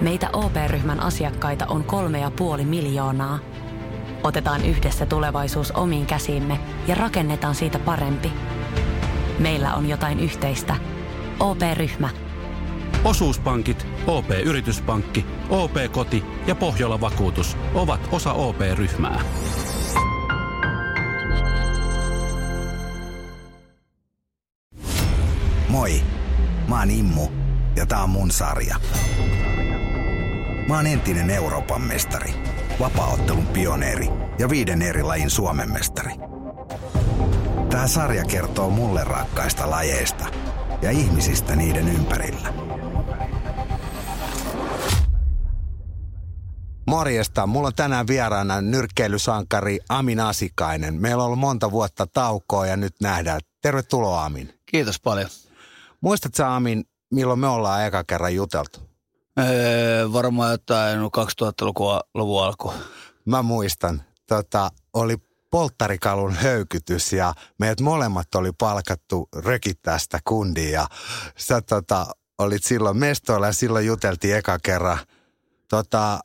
Meitä 0.00 0.30
OP-ryhmän 0.32 1.00
asiakkaita 1.00 1.66
on 1.66 1.84
kolme 1.84 2.20
ja 2.20 2.30
puoli 2.30 2.64
miljoonaa. 2.64 3.38
Otetaan 4.22 4.64
yhdessä 4.64 5.06
tulevaisuus 5.06 5.70
omiin 5.70 6.06
käsiimme 6.06 6.60
ja 6.86 6.94
rakennetaan 6.94 7.54
siitä 7.54 7.78
parempi. 7.78 8.32
Meillä 9.38 9.74
on 9.74 9.88
jotain 9.88 10.20
yhteistä. 10.20 10.76
OP-ryhmä. 11.40 12.08
Osuuspankit, 13.04 13.86
OP-yrityspankki, 14.06 15.26
OP-koti 15.50 16.24
ja 16.46 16.54
Pohjola 16.54 17.00
Vakuutus 17.00 17.56
ovat 17.74 18.00
osa 18.12 18.32
OP-ryhmää. 18.32 19.20
Moi, 25.68 26.02
mä 26.68 26.78
oon 26.78 26.90
Immu 26.90 27.28
ja 27.76 27.86
tää 27.86 28.02
on 28.02 28.10
mun 28.10 28.30
sarja. 28.30 28.76
Mä 30.68 30.76
oon 30.76 30.86
entinen 30.86 31.30
Euroopan 31.30 31.80
mestari, 31.80 32.34
vapaaottelun 32.80 33.46
pioneeri 33.46 34.08
ja 34.38 34.48
viiden 34.48 34.82
eri 34.82 35.02
lajin 35.02 35.30
Suomen 35.30 35.72
mestari. 35.72 36.12
Tää 37.70 37.86
sarja 37.86 38.24
kertoo 38.24 38.70
mulle 38.70 39.04
rakkaista 39.04 39.70
lajeista 39.70 40.26
ja 40.82 40.90
ihmisistä 40.90 41.56
niiden 41.56 41.88
ympärillä. 41.88 42.54
Morjesta, 46.86 47.46
mulla 47.46 47.66
on 47.66 47.74
tänään 47.74 48.06
vieraana 48.06 48.60
nyrkkeilysankari 48.60 49.78
Amin 49.88 50.20
Asikainen. 50.20 50.94
Meillä 50.94 51.22
on 51.22 51.26
ollut 51.26 51.38
monta 51.38 51.70
vuotta 51.70 52.06
taukoa 52.06 52.66
ja 52.66 52.76
nyt 52.76 52.94
nähdään. 53.00 53.40
Tervetuloa 53.62 54.24
Amin. 54.24 54.54
Kiitos 54.66 55.00
paljon. 55.00 55.28
Muistatko 56.00 56.44
Amin, 56.44 56.84
milloin 57.10 57.40
me 57.40 57.48
ollaan 57.48 57.86
eka 57.86 58.04
kerran 58.04 58.34
juteltu? 58.34 58.88
Öö, 59.38 60.12
varmaan 60.12 60.50
jotain 60.50 61.00
2000-luvun 61.00 62.44
alku. 62.44 62.72
Mä 63.24 63.42
muistan. 63.42 64.02
Tota, 64.26 64.70
oli 64.92 65.16
polttarikalun 65.50 66.34
höykytys 66.34 67.12
ja 67.12 67.34
meidät 67.58 67.80
molemmat 67.80 68.34
oli 68.34 68.52
palkattu 68.52 69.28
rökittää 69.36 69.98
sitä 69.98 70.18
kundia. 70.24 70.70
Ja 70.70 70.86
sä 71.38 71.60
tota, 71.60 72.06
olit 72.38 72.64
silloin 72.64 72.96
mestoilla 72.96 73.46
ja 73.46 73.52
silloin 73.52 73.86
juteltiin 73.86 74.36
eka 74.36 74.58
kerran. 74.62 74.98
Tota, 75.68 76.20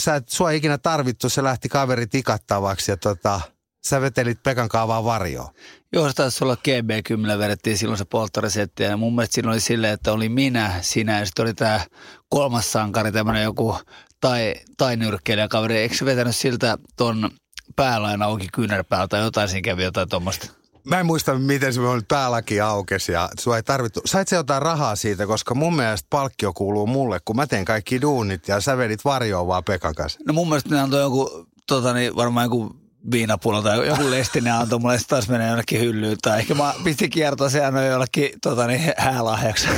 sä 0.00 0.14
et 0.14 0.28
sua 0.28 0.50
ikinä 0.50 0.78
tarvittu, 0.78 1.28
se 1.28 1.42
lähti 1.42 1.68
kaveri 1.68 2.06
tikattavaksi 2.06 2.90
ja 2.90 2.96
tota, 2.96 3.40
sä 3.88 4.00
vetelit 4.00 4.42
Pekan 4.42 4.68
kaavaa 4.68 5.04
varjoon. 5.04 5.48
Joo, 5.92 6.08
se 6.08 6.14
taisi 6.14 6.44
olla 6.44 6.56
GB10, 6.68 7.38
vedettiin 7.38 7.78
silloin 7.78 7.98
se 7.98 8.04
polttarisetti 8.04 8.82
ja 8.82 8.96
mun 8.96 9.14
mielestä 9.14 9.34
siinä 9.34 9.50
oli 9.50 9.60
silleen, 9.60 9.92
että 9.92 10.12
oli 10.12 10.28
minä, 10.28 10.74
sinä 10.80 11.18
ja 11.18 11.26
sitten 11.26 11.42
oli 11.42 11.54
tämä 11.54 11.80
kolmas 12.28 12.72
sankari, 12.72 13.12
tämmöinen 13.12 13.42
joku 13.42 13.78
tai, 14.20 14.54
tai 14.76 14.96
nyrkkeilijä 14.96 15.48
kaveri. 15.48 15.76
Eikö 15.76 15.94
se 15.94 16.04
vetänyt 16.04 16.36
siltä 16.36 16.78
ton 16.96 17.30
päälaina 17.76 18.24
auki 18.24 18.48
kyynärpäältä 18.52 19.08
tai 19.08 19.20
jotain 19.20 19.48
siinä 19.48 19.62
kävi 19.62 19.82
jotain 19.82 20.08
tuommoista? 20.08 20.46
Mä 20.84 21.00
en 21.00 21.06
muista, 21.06 21.34
miten 21.34 21.74
se 21.74 21.80
oli 21.80 22.02
päälaki 22.08 22.60
aukesi 22.60 23.12
ja 23.12 23.28
sua 23.40 23.56
ei 23.56 23.62
tarvittu. 23.62 24.00
Sait 24.04 24.28
se 24.28 24.36
jotain 24.36 24.62
rahaa 24.62 24.96
siitä, 24.96 25.26
koska 25.26 25.54
mun 25.54 25.76
mielestä 25.76 26.06
palkkio 26.10 26.52
kuuluu 26.52 26.86
mulle, 26.86 27.20
kun 27.24 27.36
mä 27.36 27.46
teen 27.46 27.64
kaikki 27.64 28.00
duunit 28.00 28.48
ja 28.48 28.60
sä 28.60 28.76
vedit 28.76 29.04
varjoa 29.04 29.46
vaan 29.46 29.64
Pekan 29.64 29.94
kanssa. 29.94 30.18
No 30.26 30.32
mun 30.32 30.48
mielestä 30.48 30.70
ne 30.70 30.80
antoi 30.80 31.00
joku, 31.00 31.46
tota 31.66 31.92
niin, 31.92 32.16
varmaan 32.16 32.44
joku 32.44 32.76
viinapulla 33.10 33.62
tai 33.62 33.86
joku 33.86 34.10
lestinen 34.10 34.52
antoi 34.52 34.78
mulle, 34.78 34.98
sitten 34.98 35.16
taas 35.16 35.28
menee 35.28 35.48
jonnekin 35.48 35.80
hyllyyn. 35.80 36.18
Tai 36.22 36.38
ehkä 36.38 36.54
mä 36.54 36.74
pistin 36.84 37.10
kiertoa 37.10 37.50
se 37.50 37.64
annoin 37.64 37.86
jollekin 37.86 38.30
tota 38.42 38.66
niin, 38.66 38.92
häälahjaksi. 38.96 39.68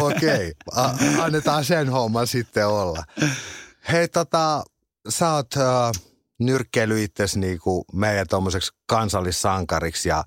Okei, 0.00 0.54
okay. 0.72 1.20
annetaan 1.20 1.64
sen 1.64 1.88
homman 1.88 2.26
sitten 2.26 2.68
olla. 2.68 3.04
Hei 3.92 4.08
tota, 4.08 4.64
sä 5.08 5.32
oot 5.32 5.54
uh, 5.56 6.02
nyrkkeily 6.38 7.02
itsesi 7.02 7.38
niinku 7.38 7.84
meidän 7.92 8.26
tuommoiseksi 8.30 8.72
kansallissankariksi 8.86 10.08
ja, 10.08 10.24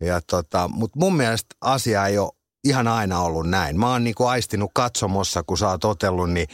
ja 0.00 0.20
tota, 0.20 0.68
mutta 0.68 0.98
mun 0.98 1.16
mielestä 1.16 1.56
asia 1.60 2.06
ei 2.06 2.18
ole 2.18 2.32
ihan 2.64 2.88
aina 2.88 3.20
ollut 3.20 3.48
näin. 3.48 3.80
Mä 3.80 3.90
oon 3.90 4.04
niinku 4.04 4.26
aistinut 4.26 4.70
katsomossa, 4.74 5.42
kun 5.42 5.58
sä 5.58 5.68
oot 5.68 5.84
otellut, 5.84 6.30
niin 6.30 6.48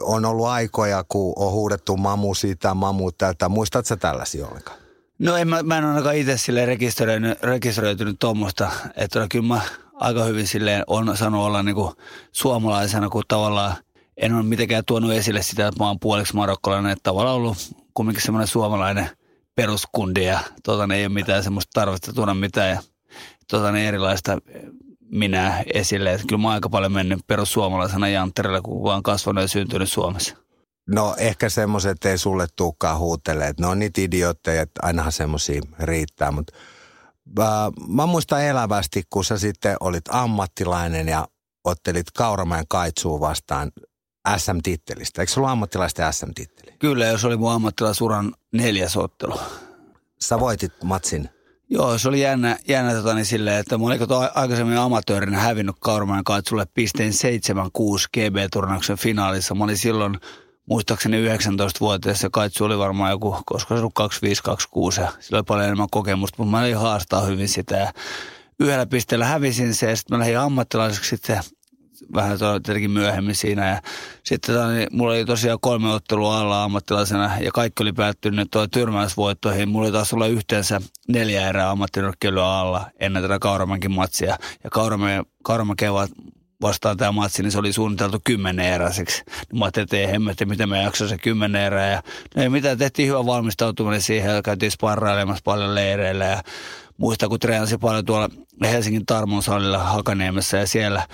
on 0.00 0.24
ollut 0.24 0.46
aikoja, 0.46 1.04
kun 1.08 1.32
on 1.36 1.52
huudettu 1.52 1.96
mamu 1.96 2.34
siitä, 2.34 2.74
mamu 2.74 3.12
tältä. 3.12 3.48
Muistatko 3.48 3.96
tällaisia 3.96 4.46
ollenkaan? 4.46 4.78
No 5.18 5.36
en 5.36 5.48
mä, 5.48 5.62
mä 5.62 5.78
en 5.78 5.84
ainakaan 5.84 6.16
itse 6.16 6.36
sille 6.36 6.66
rekisteröitynyt, 6.66 7.42
rekisteröitynyt 7.42 8.16
tuommoista, 8.18 8.70
että 8.96 9.26
kyllä 9.30 9.46
mä 9.46 9.60
aika 9.94 10.24
hyvin 10.24 10.46
silleen 10.46 10.84
on 10.86 11.16
saanut 11.16 11.44
olla 11.44 11.62
niinku 11.62 11.94
suomalaisena, 12.32 13.08
kun 13.08 13.22
tavallaan 13.28 13.76
en 14.16 14.34
ole 14.34 14.42
mitenkään 14.42 14.84
tuonut 14.84 15.12
esille 15.12 15.42
sitä, 15.42 15.68
että 15.68 15.84
mä 15.84 15.88
oon 15.88 16.00
puoliksi 16.00 16.36
marokkolainen, 16.36 16.92
että 16.92 17.02
tavallaan 17.02 17.36
ollut 17.36 17.56
kumminkin 17.94 18.24
semmoinen 18.24 18.48
suomalainen 18.48 19.10
peruskundi 19.54 20.24
ja 20.24 20.40
tota, 20.62 20.94
ei 20.94 21.06
ole 21.06 21.14
mitään 21.14 21.42
semmoista 21.42 21.80
tarvetta 21.80 22.12
tuoda 22.12 22.34
mitään 22.34 22.70
ja 22.70 22.82
tota, 23.50 23.78
erilaista 23.78 24.38
minä 25.10 25.64
esille. 25.74 26.12
Että 26.12 26.26
kyllä 26.28 26.42
mä 26.42 26.48
oon 26.48 26.54
aika 26.54 26.68
paljon 26.68 26.92
mennyt 26.92 27.20
perussuomalaisena 27.26 28.08
jantterilla, 28.08 28.60
kun 28.60 28.82
vaan 28.82 29.02
kasvanut 29.02 29.42
ja 29.42 29.48
syntynyt 29.48 29.92
Suomessa. 29.92 30.36
No 30.88 31.14
ehkä 31.18 31.48
semmoiset 31.48 32.04
ei 32.04 32.18
sulle 32.18 32.46
tuukkaan 32.56 32.98
huutele, 32.98 33.48
että 33.48 33.62
ne 33.62 33.66
on 33.66 33.78
niitä 33.78 34.00
idiootteja, 34.00 34.62
että 34.62 34.80
ainahan 34.82 35.12
semmoisia 35.12 35.62
riittää, 35.78 36.30
mutta 36.30 36.52
äh, 37.40 37.46
mä 37.88 38.06
muistan 38.06 38.44
elävästi, 38.44 39.02
kun 39.10 39.24
sä 39.24 39.38
sitten 39.38 39.76
olit 39.80 40.04
ammattilainen 40.08 41.08
ja 41.08 41.28
ottelit 41.64 42.10
Kauramäen 42.10 42.64
kaitsuu 42.68 43.20
vastaan 43.20 43.72
SM-tittelistä. 44.36 45.22
Eikö 45.22 45.32
se 45.32 45.40
ollut 45.40 45.50
ammattilaisten 45.50 46.12
SM-titteli? 46.12 46.76
Kyllä, 46.78 47.06
jos 47.06 47.24
oli 47.24 47.36
mun 47.36 47.52
ammattilaisuran 47.52 48.34
neljäs 48.52 48.96
ottelu. 48.96 49.40
Sä 50.20 50.40
voitit 50.40 50.82
matsin 50.82 51.28
Joo, 51.70 51.98
se 51.98 52.08
oli 52.08 52.20
jännä, 52.20 52.58
jännä 52.68 52.94
tota, 52.94 53.14
niin 53.14 53.26
silleen, 53.26 53.56
että 53.56 53.78
mä 53.78 53.84
olin 53.84 54.00
aikaisemmin 54.34 54.78
amatöörinä 54.78 55.38
hävinnyt 55.38 55.76
Kaurman 55.80 56.24
kaitsulle 56.24 56.66
pisteen 56.74 57.12
7-6 57.12 57.14
GB-turnauksen 58.14 58.96
finaalissa. 58.96 59.54
Mä 59.54 59.64
olin 59.64 59.78
silloin 59.78 60.20
muistaakseni 60.66 61.28
19-vuotias 61.28 62.22
ja 62.22 62.30
kaitsu 62.30 62.64
oli 62.64 62.78
varmaan 62.78 63.10
joku, 63.10 63.36
koska 63.46 63.76
se 63.76 63.82
oli 63.82 63.90
25-26 64.98 65.00
ja 65.00 65.12
sillä 65.20 65.38
oli 65.38 65.44
paljon 65.46 65.64
enemmän 65.64 65.90
kokemusta, 65.90 66.36
mutta 66.38 66.50
mä 66.50 66.60
olin 66.60 66.76
haastaa 66.76 67.20
hyvin 67.20 67.48
sitä 67.48 67.76
ja 67.76 67.92
yhdellä 68.60 68.86
pisteellä 68.86 69.26
hävisin 69.26 69.74
se 69.74 69.90
ja 69.90 69.96
sitten 69.96 70.18
mä 70.18 70.20
lähdin 70.20 70.38
ammattilaiseksi 70.38 71.08
sitten 71.08 71.40
vähän 72.14 72.38
tietenkin 72.38 72.90
myöhemmin 72.90 73.34
siinä. 73.34 73.68
Ja 73.68 73.82
sitten 74.22 74.54
tota, 74.54 74.68
niin, 74.70 74.88
mulla 74.92 75.12
oli 75.12 75.24
tosiaan 75.24 75.58
kolme 75.60 75.92
ottelua 75.92 76.40
alla 76.40 76.64
ammattilaisena 76.64 77.30
ja 77.40 77.50
kaikki 77.52 77.82
oli 77.82 77.92
päättynyt 77.92 78.50
tuo 78.50 78.66
tyrmäysvoittoihin. 78.66 79.68
Mulla 79.68 79.86
oli 79.86 79.92
taas 79.92 80.12
olla 80.12 80.26
yhteensä 80.26 80.80
neljä 81.08 81.48
erää 81.48 81.70
ammattinyrkkeilyä 81.70 82.46
alla 82.46 82.86
ennen 83.00 83.22
tätä 83.22 83.38
Kauramankin 83.38 83.92
matsia. 83.92 84.36
Ja 84.64 84.70
Kauraman, 84.70 85.24
Kauraman 85.42 85.76
kevät 85.76 86.10
vastaan 86.62 86.96
tämä 86.96 87.12
matsi, 87.12 87.42
niin 87.42 87.52
se 87.52 87.58
oli 87.58 87.72
suunniteltu 87.72 88.18
kymmenen 88.24 88.66
eräiseksi. 88.66 89.24
Mä 89.54 89.64
ajattelin, 89.64 89.84
että 89.84 89.96
ei 89.96 90.06
hemmetti, 90.06 90.46
miten 90.46 90.68
me 90.68 90.82
jaksaa 90.82 91.08
se 91.08 91.18
kymmenen 91.18 91.62
erää. 91.62 91.90
Ja 91.90 92.02
no 92.36 92.42
ei 92.42 92.48
mitään, 92.48 92.78
tehtiin 92.78 93.08
hyvä 93.08 93.26
valmistautuminen 93.26 94.02
siihen 94.02 94.34
ja 94.34 94.42
käytiin 94.42 94.70
sparrailemassa 94.70 95.42
paljon 95.44 95.74
leireillä 95.74 96.24
ja 96.24 96.42
muista, 96.96 97.28
kun 97.28 97.40
treenasi 97.40 97.78
paljon 97.78 98.04
tuolla 98.04 98.28
Helsingin 98.62 99.06
Tarmon 99.06 99.42
salilla 99.42 99.78
Hakaniemessä 99.78 100.56
ja 100.56 100.66
siellä 100.66 101.06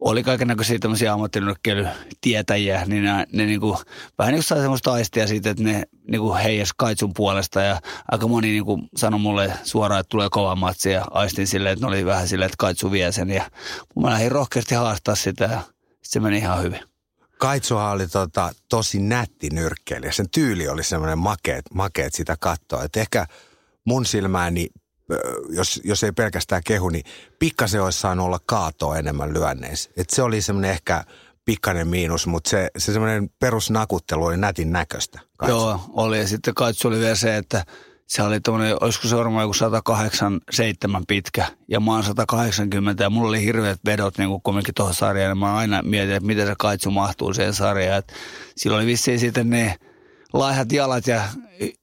oli 0.00 0.22
kaikenlaisia 0.22 0.78
tämmöisiä 0.78 1.12
ammattinyrkkeilytietäjiä, 1.12 2.84
niin 2.86 3.04
ne, 3.04 3.26
ne 3.32 3.46
niinku, 3.46 3.78
vähän 4.18 4.32
niin 4.32 4.38
kuin 4.38 4.44
sai 4.44 4.60
semmoista 4.60 4.92
aistia 4.92 5.26
siitä, 5.26 5.50
että 5.50 5.62
ne 5.62 5.82
niinku 6.10 6.34
heijas 6.34 6.70
kaitsun 6.76 7.12
puolesta 7.16 7.60
ja 7.60 7.80
aika 8.12 8.28
moni 8.28 8.50
niinku 8.50 8.80
sanoi 8.96 9.20
mulle 9.20 9.52
suoraan, 9.64 10.00
että 10.00 10.10
tulee 10.10 10.28
kova 10.30 10.56
matsi 10.56 10.90
ja 10.90 11.04
aistin 11.10 11.46
silleen, 11.46 11.72
että 11.72 11.86
ne 11.86 11.88
oli 11.88 12.06
vähän 12.06 12.28
silleen, 12.28 12.46
että 12.46 12.56
kaitsu 12.58 12.90
vie 12.90 13.12
sen 13.12 13.30
ja 13.30 13.50
mä 13.96 14.10
lähdin 14.10 14.32
rohkeasti 14.32 14.74
haastaa 14.74 15.14
sitä 15.14 15.44
ja 15.44 15.60
se 16.02 16.20
meni 16.20 16.38
ihan 16.38 16.62
hyvin. 16.62 16.80
Kaitsuhan 17.38 17.92
oli 17.92 18.06
tota, 18.06 18.52
tosi 18.68 19.00
nätti 19.00 19.50
nyrkkeilijä. 19.50 20.12
Sen 20.12 20.30
tyyli 20.30 20.68
oli 20.68 20.84
semmoinen 20.84 21.18
makeet, 21.18 21.64
makeet 21.74 22.14
sitä 22.14 22.36
katsoa. 22.40 22.84
Et 22.84 22.96
ehkä 22.96 23.26
mun 23.84 24.06
silmääni 24.06 24.68
jos, 25.50 25.80
jos 25.84 26.04
ei 26.04 26.12
pelkästään 26.12 26.62
kehu, 26.66 26.88
niin 26.88 27.04
pikkasen 27.38 27.82
olisi 27.82 28.00
saanut 28.00 28.26
olla 28.26 28.40
kaatoa 28.46 28.98
enemmän 28.98 29.32
lyönneissä. 29.32 29.90
Et 29.96 30.10
se 30.10 30.22
oli 30.22 30.40
semmoinen 30.40 30.70
ehkä 30.70 31.04
pikkainen 31.44 31.88
miinus, 31.88 32.26
mutta 32.26 32.50
se, 32.50 32.70
se 32.78 32.92
semmoinen 32.92 33.30
perusnakuttelu 33.38 34.24
oli 34.24 34.36
nätin 34.36 34.72
näköistä. 34.72 35.20
Kaitsu. 35.36 35.56
Joo, 35.56 35.80
oli. 35.92 36.18
Ja 36.18 36.28
sitten 36.28 36.54
kaitsu 36.54 36.88
oli 36.88 36.98
vielä 36.98 37.14
se, 37.14 37.36
että 37.36 37.64
se 38.06 38.22
oli 38.22 38.40
tuommoinen, 38.40 38.76
olisiko 38.80 39.08
se 39.08 39.16
varmaan 39.16 39.42
joku 39.42 39.54
187 39.54 41.02
pitkä 41.08 41.46
ja 41.68 41.80
mä 41.80 41.92
oon 41.92 42.04
180 42.04 43.04
ja 43.04 43.10
mulla 43.10 43.28
oli 43.28 43.44
hirveät 43.44 43.80
vedot 43.84 44.18
niin 44.18 44.28
kuin 44.28 44.42
kumminkin 44.42 44.74
tuohon 44.74 44.94
sarjaan. 44.94 45.28
Ja 45.28 45.34
mä 45.34 45.56
aina 45.56 45.82
mietin, 45.82 46.14
että 46.14 46.26
miten 46.26 46.46
se 46.46 46.54
kaitsu 46.58 46.90
mahtuu 46.90 47.34
siihen 47.34 47.54
sarjaan. 47.54 47.98
Et 47.98 48.12
silloin 48.56 48.80
oli 48.80 48.86
vissiin 48.86 49.18
sitten 49.18 49.50
ne 49.50 49.76
laihat 50.32 50.72
jalat 50.72 51.06
ja 51.06 51.22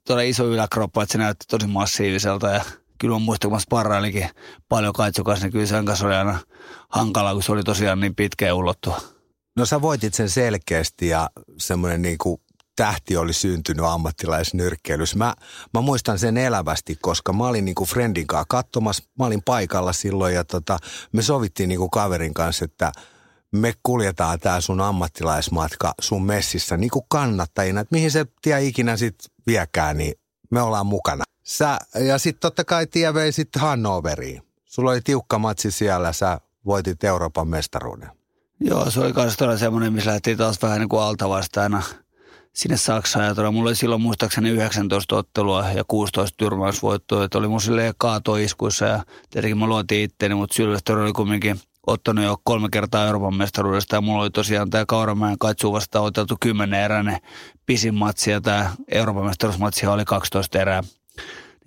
todella 0.07 0.29
iso 0.29 0.45
yläkroppa, 0.45 1.03
että 1.03 1.11
se 1.11 1.17
näytti 1.17 1.45
tosi 1.49 1.67
massiiviselta 1.67 2.47
ja 2.47 2.61
kyllä 2.99 3.15
mä 3.15 3.19
muistan, 3.19 3.51
kun 3.51 3.59
mä 3.71 4.29
paljon 4.69 4.93
kaitsukas, 4.93 5.41
niin 5.41 5.51
kyllä 5.51 5.65
sen 5.65 5.85
kanssa 5.85 6.05
oli 6.05 6.15
aina 6.15 6.39
hankala, 6.89 7.33
kun 7.33 7.43
se 7.43 7.51
oli 7.51 7.63
tosiaan 7.63 7.99
niin 7.99 8.15
pitkä 8.15 8.45
ja 8.45 8.55
ulottuva. 8.55 9.01
No 9.57 9.65
sä 9.65 9.81
voitit 9.81 10.13
sen 10.13 10.29
selkeästi 10.29 11.07
ja 11.07 11.29
semmoinen 11.57 12.01
niin 12.01 12.17
kuin 12.17 12.41
tähti 12.75 13.17
oli 13.17 13.33
syntynyt 13.33 13.85
ammattilaisnyrkkeilyssä. 13.85 15.17
Mä, 15.17 15.35
mä 15.73 15.81
muistan 15.81 16.19
sen 16.19 16.37
elävästi, 16.37 16.97
koska 17.01 17.33
mä 17.33 17.47
olin 17.47 17.65
niinku 17.65 17.85
friendin 17.85 18.27
kanssa 18.27 18.45
katsomassa. 18.49 19.03
Mä 19.19 19.25
olin 19.25 19.41
paikalla 19.45 19.93
silloin 19.93 20.35
ja 20.35 20.43
tota, 20.43 20.77
me 21.11 21.21
sovittiin 21.21 21.69
niinku 21.69 21.89
kaverin 21.89 22.33
kanssa, 22.33 22.65
että 22.65 22.91
me 23.51 23.73
kuljetaan 23.83 24.39
tää 24.39 24.61
sun 24.61 24.81
ammattilaismatka 24.81 25.93
sun 26.01 26.25
messissä 26.25 26.77
niinku 26.77 27.05
kannattajina. 27.09 27.81
Että 27.81 27.95
mihin 27.95 28.11
se 28.11 28.25
tie 28.41 28.63
ikinä 28.63 28.97
sit 28.97 29.15
viekään, 29.47 29.97
niin 29.97 30.13
me 30.51 30.61
ollaan 30.61 30.85
mukana. 30.85 31.23
Sä, 31.47 31.79
ja 31.99 32.17
sitten 32.17 32.41
totta 32.41 32.63
kai 32.63 32.87
tie 32.87 33.13
vei 33.13 33.31
sitten 33.31 33.61
Hannoveriin. 33.61 34.41
Sulla 34.65 34.91
oli 34.91 35.01
tiukka 35.01 35.39
matsi 35.39 35.71
siellä, 35.71 36.13
sä 36.13 36.41
voitit 36.65 37.03
Euroopan 37.03 37.47
mestaruuden. 37.47 38.09
Joo, 38.59 38.91
se 38.91 38.99
oli 38.99 39.13
myös 39.13 39.37
todella 39.37 39.57
semmoinen, 39.57 39.93
missä 39.93 40.11
lähti 40.11 40.35
taas 40.35 40.61
vähän 40.61 40.79
niin 40.79 40.89
kuin 40.89 41.01
alta 41.01 41.29
vastaana 41.29 41.83
sinne 42.53 42.77
Saksaan. 42.77 43.25
Ja 43.25 43.35
todella, 43.35 43.51
mulla 43.51 43.69
oli 43.69 43.75
silloin 43.75 44.01
muistaakseni 44.01 44.49
19 44.49 45.15
ottelua 45.15 45.69
ja 45.69 45.83
16 45.87 46.37
tyrmäysvoittoa. 46.37 47.23
Että 47.23 47.37
oli 47.37 47.47
mun 47.47 47.61
silleen 47.61 47.93
kaatoiskuissa 47.97 48.85
ja 48.85 49.03
tietenkin 49.29 49.57
mä 49.57 49.67
luotiin 49.67 50.03
itteeni, 50.03 50.35
mutta 50.35 50.55
Sylvester 50.55 50.97
oli 50.97 51.13
kumminkin 51.13 51.59
ottanut 51.87 52.25
jo 52.25 52.37
kolme 52.43 52.67
kertaa 52.71 53.05
Euroopan 53.05 53.35
mestaruudesta 53.35 53.95
ja 53.95 54.01
mulla 54.01 54.21
oli 54.21 54.29
tosiaan 54.29 54.69
tämä 54.69 54.85
Kauramäen 54.85 55.39
Kaitsu 55.39 55.73
vastaan 55.73 56.05
oteltu 56.05 56.37
kymmenen 56.39 56.81
eräinen 56.81 57.17
pisin 57.65 57.95
matsi 57.95 58.31
ja 58.31 58.41
tämä 58.41 58.71
Euroopan 58.91 59.25
mestaruusmatsi 59.25 59.87
oli 59.87 60.05
12 60.05 60.59
erää. 60.59 60.83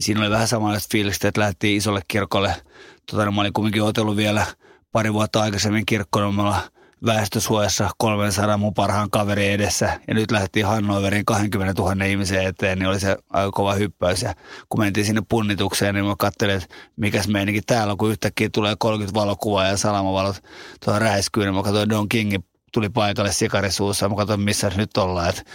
Siinä 0.00 0.20
oli 0.20 0.30
vähän 0.30 0.48
samanlaiset 0.48 0.90
fiilikset, 0.90 1.24
että 1.24 1.40
lähdettiin 1.40 1.76
isolle 1.76 2.00
kirkolle. 2.08 2.54
Tota, 3.10 3.24
niin 3.24 3.34
mä 3.34 3.40
olin 3.40 3.52
kumminkin 3.52 3.82
otellut 3.82 4.16
vielä 4.16 4.46
pari 4.92 5.12
vuotta 5.12 5.42
aikaisemmin 5.42 5.86
kirkkonummella 5.86 6.60
väestösuojassa 7.06 7.90
300 7.98 8.56
mun 8.56 8.74
parhaan 8.74 9.10
kaverin 9.10 9.50
edessä. 9.50 10.00
Ja 10.08 10.14
nyt 10.14 10.30
lähdettiin 10.30 10.66
Hannoverin 10.66 11.24
20 11.24 11.82
000 11.82 12.04
ihmisen 12.04 12.46
eteen, 12.46 12.78
niin 12.78 12.88
oli 12.88 13.00
se 13.00 13.16
aika 13.30 13.50
kova 13.50 13.74
hyppäys. 13.74 14.22
Ja 14.22 14.34
kun 14.68 14.80
mentiin 14.80 15.06
sinne 15.06 15.22
punnitukseen, 15.28 15.94
niin 15.94 16.04
mä 16.04 16.14
katselin, 16.18 16.56
että 16.56 16.74
mikäs 16.96 17.28
meininkin 17.28 17.62
täällä 17.66 17.92
on, 17.92 17.98
kun 17.98 18.10
yhtäkkiä 18.10 18.48
tulee 18.52 18.76
30 18.78 19.20
valokuvaa 19.20 19.66
ja 19.66 19.76
salamavalot 19.76 20.42
tuolla 20.84 20.98
räiskyyn. 20.98 21.46
Niin 21.46 21.54
mä 21.54 21.62
katsoin 21.62 21.88
Don 21.88 22.08
Kingin 22.08 22.44
tuli 22.72 22.88
paikalle 22.88 23.32
sikarisuussa. 23.32 24.08
Mä 24.08 24.16
katsoin, 24.16 24.40
missä 24.40 24.70
nyt 24.76 24.96
ollaan. 24.96 25.28
Et 25.28 25.46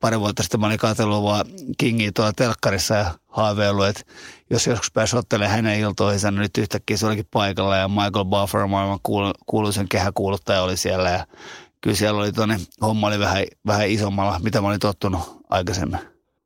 pari 0.00 0.20
vuotta 0.20 0.42
sitten 0.42 0.60
mä 0.60 0.66
olin 0.66 0.78
katsellut 0.78 1.22
vaan 1.22 1.46
Kingiä 1.78 2.12
tuolla 2.14 2.32
telkkarissa 2.32 2.94
ja 2.94 3.14
haaveillut, 3.26 3.86
että 3.86 4.02
jos 4.50 4.66
joskus 4.66 4.92
pääsi 4.92 5.16
ottelemaan 5.16 5.56
hänen 5.56 5.80
iltoihinsa, 5.80 6.30
niin 6.30 6.40
nyt 6.40 6.58
yhtäkkiä 6.58 6.96
se 6.96 7.06
olikin 7.06 7.28
paikalla 7.30 7.76
ja 7.76 7.88
Michael 7.88 8.24
Buffer, 8.24 8.66
maailman 8.66 8.98
kuuluisen 9.46 9.88
kehäkuuluttaja 9.88 10.62
oli 10.62 10.76
siellä 10.76 11.10
ja 11.10 11.26
kyllä 11.80 11.96
siellä 11.96 12.20
oli 12.20 12.32
tuonne, 12.32 12.60
homma 12.82 13.06
oli 13.06 13.18
vähän, 13.18 13.44
vähän 13.66 13.88
isommalla, 13.88 14.38
mitä 14.38 14.60
mä 14.60 14.68
olin 14.68 14.80
tottunut 14.80 15.40
aikaisemmin. 15.50 16.00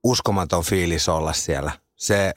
Uskomaton 0.05 0.65
fiilis 0.65 1.09
olla 1.09 1.33
siellä. 1.33 1.73
Se, 1.97 2.33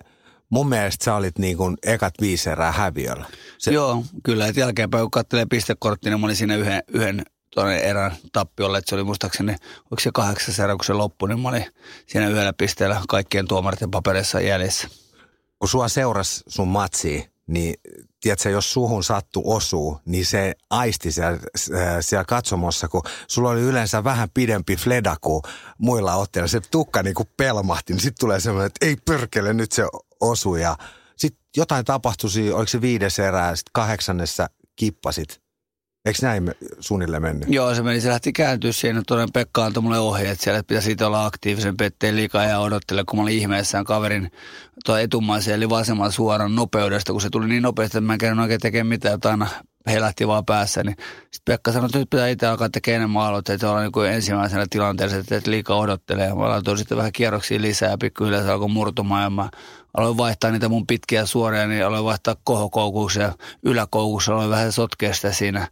mun 0.49 0.69
mielestä 0.69 1.05
sä 1.05 1.15
olit 1.15 1.39
niin 1.39 1.57
kuin 1.57 1.77
ekat 1.83 2.13
viisi 2.21 2.49
erää 2.49 2.71
häviöllä. 2.71 3.25
Se... 3.57 3.71
Joo, 3.71 4.03
kyllä. 4.23 4.47
Että 4.47 4.59
jälkeenpäin 4.59 5.03
kun 5.03 5.11
katselee 5.11 5.45
pistekorttia, 5.49 6.11
niin 6.11 6.19
mä 6.19 6.27
olin 6.27 6.35
siinä 6.35 6.55
yhden, 6.55 6.83
yhden 6.87 7.23
tuonne 7.51 7.77
erän 7.77 8.15
tappiolle, 8.31 8.77
että 8.77 8.89
se 8.89 8.95
oli 8.95 9.03
muistaakseni, 9.03 9.51
onko 9.83 10.00
se 10.00 10.09
kahdeksas 10.13 10.59
erä, 10.59 10.75
kun 10.75 10.86
se 10.86 10.94
loppui, 10.94 11.30
niin 11.30 11.39
mä 11.39 11.50
olin 11.50 11.65
siinä 12.07 12.30
yhdellä 12.30 12.53
pisteellä 12.53 13.01
kaikkien 13.09 13.48
tuomarten 13.48 13.92
paperissa 13.92 14.42
jäljessä. 14.42 14.88
Kun 15.59 15.69
sua 15.69 15.88
seurasi 15.88 16.44
sun 16.48 16.68
matsi, 16.68 17.31
niin 17.48 17.75
tiedätkö, 18.21 18.50
jos 18.50 18.74
suhun 18.74 19.03
sattu 19.03 19.44
osuu, 19.45 20.00
niin 20.06 20.25
se 20.25 20.53
aisti 20.69 21.12
siellä, 21.12 21.39
siellä 22.01 22.25
katsomossa, 22.25 22.88
kun 22.88 23.01
sulla 23.27 23.50
oli 23.50 23.62
yleensä 23.62 24.03
vähän 24.03 24.30
pidempi 24.33 24.75
fleda 24.75 25.15
kuin 25.21 25.42
muilla 25.77 26.15
otteilla. 26.15 26.48
Se 26.48 26.59
tukka 26.59 27.03
niin 27.03 27.15
kuin 27.15 27.30
pelmahti, 27.38 27.94
niin 27.94 28.01
sitten 28.01 28.19
tulee 28.19 28.39
semmoinen, 28.39 28.68
että 28.68 28.86
ei 28.86 28.95
pörkele, 29.06 29.53
nyt 29.53 29.71
se 29.71 29.83
osui. 30.19 30.62
Ja 30.62 30.77
sitten 31.15 31.44
jotain 31.57 31.86
tapahtui, 31.86 32.51
oliko 32.51 32.68
se 32.68 32.81
viides 32.81 33.19
erää, 33.19 33.56
sitten 33.56 33.71
kahdeksannessa 33.74 34.48
kippasit. 34.75 35.40
Eikö 36.06 36.19
näin 36.21 36.51
suunnilleen 36.80 37.21
mennyt? 37.21 37.50
Joo, 37.50 37.75
se 37.75 37.83
meni. 37.83 38.01
Se 38.01 38.09
lähti 38.09 38.33
kääntyä 38.33 38.71
siinä. 38.71 39.01
Toinen 39.07 39.31
Pekka 39.33 39.65
antoi 39.65 39.83
mulle 39.83 40.00
ohjeet 40.00 40.39
siellä, 40.39 40.59
että 40.59 40.68
pitäisi 40.68 41.03
olla 41.03 41.25
aktiivisen 41.25 41.77
petteen 41.77 42.15
liikaa 42.15 42.45
ja 42.45 42.59
odottele, 42.59 43.03
kun 43.09 43.19
mä 43.19 43.24
olin 43.24 43.38
ihmeessään 43.38 43.86
kaverin 43.86 44.31
tuo 44.86 44.98
etumaisen 44.98 45.56
eli 45.56 45.69
vasemman 45.69 46.12
suoran 46.12 46.56
nopeudesta, 46.56 47.12
kun 47.12 47.21
se 47.21 47.30
tuli 47.30 47.48
niin 47.48 47.63
nopeasti, 47.63 47.98
että 47.98 48.07
mä 48.07 48.13
en 48.13 48.19
käynyt 48.19 48.42
oikein 48.42 48.59
tekemään 48.59 48.88
mitään, 48.88 49.15
että 49.15 49.30
aina 49.30 49.48
helähti 49.88 50.27
vaan 50.27 50.45
päässä. 50.45 50.83
Niin 50.83 50.95
sitten 51.31 51.53
Pekka 51.53 51.71
sanoi, 51.71 51.86
että 51.86 52.00
nyt 52.00 52.09
pitää 52.09 52.27
itse 52.27 52.48
alkaa 52.48 52.69
tekemään 52.69 53.01
enemmän 53.01 53.24
aloitteita, 53.24 53.56
että 53.56 53.69
ollaan 53.69 53.92
niin 53.95 54.13
ensimmäisenä 54.13 54.65
tilanteessa, 54.69 55.18
että 55.18 55.51
liikaa 55.51 55.77
odottelee. 55.77 56.36
Mä 56.36 56.50
laitoin 56.50 56.77
sitten 56.77 56.98
vähän 56.98 57.12
kierroksia 57.12 57.62
lisää 57.62 57.89
ja 57.89 57.98
pikkuhiljaa 57.98 58.44
se 58.44 58.51
alkoi 58.51 58.69
murtumaan 58.69 59.24
ja 59.24 59.30
mä 59.30 59.50
aloin 59.97 60.17
vaihtaa 60.17 60.51
niitä 60.51 60.69
mun 60.69 60.88
pitkiä 60.88 61.25
suoria, 61.25 61.67
niin 61.67 61.85
aloin 61.85 62.05
vaihtaa 62.05 62.35
kohokoukussa 62.43 63.21
ja 63.21 63.33
yläkoukussa, 63.63 64.33
aloin 64.33 64.49
vähän 64.49 64.71
sotkea 64.71 65.13
sitä 65.13 65.31
siinä 65.31 65.67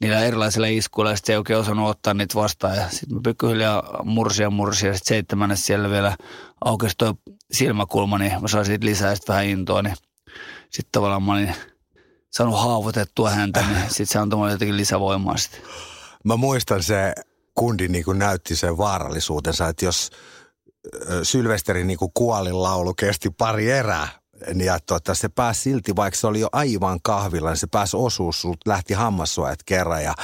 niillä 0.00 0.20
erilaisilla 0.20 0.66
iskuilla, 0.66 1.10
ja 1.10 1.16
sitten 1.16 1.32
ei 1.32 1.38
oikein 1.38 1.58
osannut 1.58 1.88
ottaa 1.88 2.14
niitä 2.14 2.34
vastaan, 2.34 2.76
ja 2.76 2.90
sitten 2.90 3.14
mä 3.14 3.20
pikkuhiljaa 3.24 4.02
mursia 4.04 4.50
mursia, 4.50 4.88
ja 4.88 4.94
sitten 4.94 5.14
seitsemännes 5.14 5.66
siellä 5.66 5.90
vielä 5.90 6.16
aukesi 6.64 6.94
toi 6.98 7.14
silmäkulma, 7.52 8.18
niin 8.18 8.32
mä 8.42 8.48
sain 8.48 8.66
siitä 8.66 8.86
lisää 8.86 9.14
sitten 9.14 9.32
vähän 9.32 9.46
intoa, 9.46 9.82
niin 9.82 9.96
sitten 10.70 10.92
tavallaan 10.92 11.22
mä 11.22 11.32
olin 11.32 11.54
saanut 12.30 12.60
haavoitettua 12.60 13.30
häntä, 13.30 13.60
niin 13.60 13.80
sitten 13.80 14.06
se 14.06 14.18
antoi 14.18 14.36
mulle 14.36 14.52
jotenkin 14.52 14.76
lisävoimaa 14.76 15.36
sitten. 15.36 15.60
Mä 16.24 16.36
muistan 16.36 16.82
se 16.82 17.14
kundi 17.54 17.88
niin 17.88 18.04
kuin 18.04 18.18
näytti 18.18 18.56
sen 18.56 18.78
vaarallisuutensa, 18.78 19.68
että 19.68 19.84
jos 19.84 20.10
Sylvesterin 21.22 21.86
niin 21.86 21.98
kuin 21.98 22.10
kuolin 22.14 22.62
laulu 22.62 22.94
kesti 22.94 23.30
pari 23.30 23.70
erää, 23.70 24.08
ja 24.64 24.78
tuota, 24.86 25.14
se 25.14 25.28
pääsi 25.28 25.60
silti, 25.60 25.96
vaikka 25.96 26.20
se 26.20 26.26
oli 26.26 26.40
jo 26.40 26.48
aivan 26.52 26.98
kahvilla, 27.02 27.48
niin 27.48 27.56
se 27.56 27.66
pääsi 27.66 27.96
osuus, 27.96 28.40
sulta 28.40 28.70
lähti 28.70 28.94
hammassuojat 28.94 29.58
kerran 29.66 30.04
ja 30.04 30.14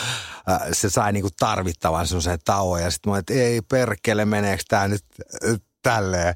äh, 0.50 0.60
se 0.72 0.90
sai 0.90 1.12
niinku 1.12 1.28
tarvittavan 1.38 2.06
semmoisen 2.06 2.38
tauon. 2.44 2.82
Ja 2.82 2.90
sitten 2.90 3.12
mä 3.12 3.18
että 3.18 3.34
ei 3.34 3.60
perkele, 3.60 4.24
meneekö 4.24 4.62
tämä 4.68 4.88
nyt 4.88 5.04
tälleen. 5.82 6.34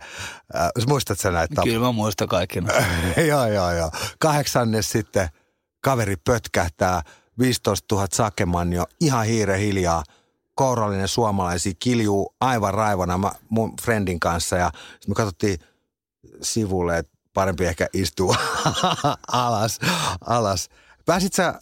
Äh, 0.56 0.70
muistatko 0.88 1.22
sä 1.22 1.30
näitä? 1.30 1.62
Kyllä 1.62 1.86
mä 1.86 1.92
muistan 1.92 2.28
kaikki. 2.28 2.58
joo, 3.28 3.46
joo, 3.46 3.72
joo. 3.72 3.90
Kahdeksannes 4.18 4.90
sitten 4.90 5.28
kaveri 5.84 6.16
pötkähtää, 6.16 7.02
15 7.38 7.94
000 7.94 8.08
sakeman 8.12 8.72
jo 8.72 8.86
ihan 9.00 9.26
hiire 9.26 9.58
hiljaa– 9.58 10.02
kourallinen 10.58 11.08
suomalaisia 11.08 11.72
kiljuu 11.78 12.34
aivan 12.40 12.74
raivona 12.74 13.18
mä, 13.18 13.32
mun 13.48 13.74
friendin 13.82 14.20
kanssa 14.20 14.56
ja 14.56 14.72
me 15.08 15.14
katsottiin 15.14 15.58
sivulle, 16.42 16.98
että 16.98 17.12
parempi 17.34 17.64
ehkä 17.64 17.88
istua 17.92 18.36
alas, 19.32 19.78
alas. 20.20 20.68
Pääsit 21.06 21.32
sä 21.32 21.60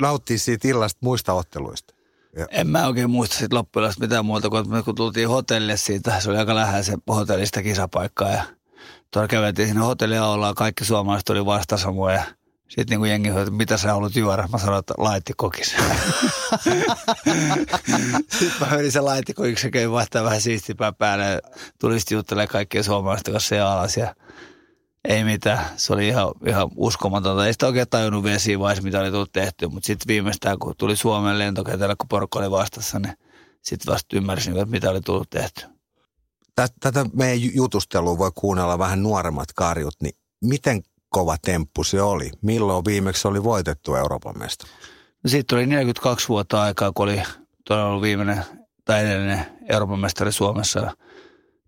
nauttia 0.00 0.38
siitä 0.38 0.68
illasta 0.68 0.98
muista 1.02 1.32
otteluista? 1.32 1.94
Ja. 2.36 2.46
En 2.50 2.66
mä 2.66 2.86
oikein 2.86 3.10
muista 3.10 3.36
siitä 3.36 3.56
loppujen 3.56 3.92
mitään 4.00 4.26
muuta 4.26 4.50
kuin 4.50 4.84
kun 4.84 4.94
tultiin 4.94 5.28
hotellille 5.28 5.76
siitä, 5.76 6.20
se 6.20 6.30
oli 6.30 6.38
aika 6.38 6.54
lähellä 6.54 6.82
se 6.82 6.96
hotellista 7.08 7.62
kisapaikkaa 7.62 8.30
ja 8.30 8.42
tuolla 9.12 9.28
käveltiin 9.28 9.68
sinne 9.68 9.82
hotellia 9.82 10.26
ollaan, 10.26 10.54
kaikki 10.54 10.84
suomalaiset 10.84 11.28
oli 11.28 11.46
vastassa 11.46 11.92
mua 11.92 12.12
ja 12.12 12.22
sitten 12.70 13.00
niin 13.00 13.10
jengi 13.10 13.28
sanoi, 13.28 13.42
että 13.42 13.54
mitä 13.54 13.76
sä 13.76 13.92
haluat 13.92 14.16
juoda? 14.16 14.48
Mä 14.52 14.58
sanoin, 14.58 14.78
että 14.78 14.94
laittikokin. 14.98 15.64
sitten 18.38 18.60
mä 18.60 18.66
menin 18.70 18.92
sen 18.92 19.04
laittikokin, 19.04 19.56
se 19.56 19.70
kävi 19.70 19.90
vaihtaa 19.90 20.24
vähän 20.24 20.40
siistipää 20.40 20.92
päälle. 20.92 21.40
Tuli 21.80 22.00
sitten 22.00 22.16
juttelemaan 22.16 22.48
kaikkien 22.48 22.84
suomalaisten 22.84 23.32
kanssa 23.32 23.54
ja 23.54 23.72
alas. 23.72 23.96
Ja 23.96 24.14
ei 25.08 25.24
mitään. 25.24 25.66
Se 25.76 25.92
oli 25.92 26.08
ihan, 26.08 26.32
ihan 26.46 26.70
uskomatonta. 26.76 27.46
Ei 27.46 27.52
sitä 27.52 27.66
oikein 27.66 27.86
tajunnut 27.90 28.24
siinä 28.36 28.60
vaiheessa, 28.60 28.84
mitä 28.84 29.00
oli 29.00 29.10
tullut 29.10 29.32
tehty. 29.32 29.68
Mutta 29.68 29.86
sitten 29.86 30.08
viimeistään, 30.08 30.58
kun 30.58 30.74
tuli 30.78 30.96
Suomen 30.96 31.38
lentokentällä, 31.38 31.96
kun 31.96 32.08
porukka 32.08 32.38
oli 32.38 32.50
vastassa, 32.50 32.98
niin 32.98 33.14
sitten 33.62 33.92
vasta 33.92 34.16
ymmärsin, 34.16 34.56
että 34.56 34.70
mitä 34.70 34.90
oli 34.90 35.00
tullut 35.00 35.30
tehty. 35.30 35.66
Tätä 36.80 37.06
meidän 37.12 37.54
jutustelua 37.54 38.18
voi 38.18 38.32
kuunnella 38.34 38.78
vähän 38.78 39.02
nuoremmat 39.02 39.52
karjut, 39.52 39.94
niin 40.02 40.14
miten 40.44 40.82
kova 41.10 41.36
temppu 41.42 41.84
se 41.84 42.02
oli? 42.02 42.30
Milloin 42.42 42.84
viimeksi 42.84 43.28
oli 43.28 43.44
voitettu 43.44 43.94
Euroopan 43.94 44.38
mesta? 44.38 44.66
No 45.24 45.30
siitä 45.30 45.56
oli 45.56 45.66
42 45.66 46.28
vuotta 46.28 46.62
aikaa, 46.62 46.92
kun 46.92 47.04
oli 47.04 47.22
todella 47.64 47.88
ollut 47.88 48.02
viimeinen 48.02 48.44
tai 48.84 49.00
edellinen 49.00 49.46
Euroopan 49.68 49.98
mestari 49.98 50.32
Suomessa. 50.32 50.96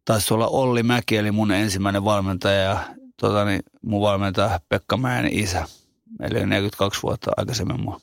Taisi 0.05 0.35
olla 0.35 0.47
Olli 0.49 0.83
Mäki, 0.83 1.17
eli 1.17 1.31
mun 1.31 1.53
ensimmäinen 1.53 2.05
valmentaja 2.05 2.61
ja 2.61 2.85
tota, 3.21 3.45
niin 3.45 3.63
mun 3.83 4.01
valmentaja 4.01 4.61
Pekka 4.69 4.97
Mäen 4.97 5.29
isä. 5.33 5.69
Eli 6.21 6.47
42 6.47 7.03
vuotta 7.03 7.31
aikaisemmin 7.37 7.81
mua. 7.81 8.01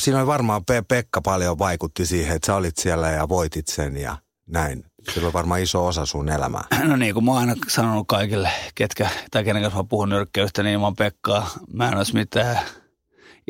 Siinä 0.00 0.18
oli 0.18 0.26
varmaan 0.26 0.64
Pe- 0.64 0.84
Pekka 0.88 1.20
paljon 1.20 1.58
vaikutti 1.58 2.06
siihen, 2.06 2.36
että 2.36 2.46
sä 2.46 2.54
olit 2.54 2.76
siellä 2.76 3.10
ja 3.10 3.28
voitit 3.28 3.68
sen 3.68 3.96
ja 3.96 4.16
näin. 4.46 4.84
Sillä 5.14 5.26
on 5.26 5.32
varmaan 5.32 5.62
iso 5.62 5.86
osa 5.86 6.06
sun 6.06 6.28
elämää. 6.28 6.64
No 6.84 6.96
niin 6.96 7.14
kuin 7.14 7.24
mä 7.24 7.30
oon 7.30 7.40
aina 7.40 7.54
sanonut 7.68 8.06
kaikille, 8.08 8.50
ketkä, 8.74 9.08
tai 9.30 9.44
kenen 9.44 9.62
kanssa 9.62 9.78
mä 9.78 9.84
puhun 9.88 10.08
nyrkkeilystä, 10.08 10.62
niin 10.62 10.72
ilman 10.74 10.96
Pekkaa 10.96 11.50
mä 11.72 11.88
en 11.88 11.96
olisi 11.96 12.14
mitään. 12.14 12.58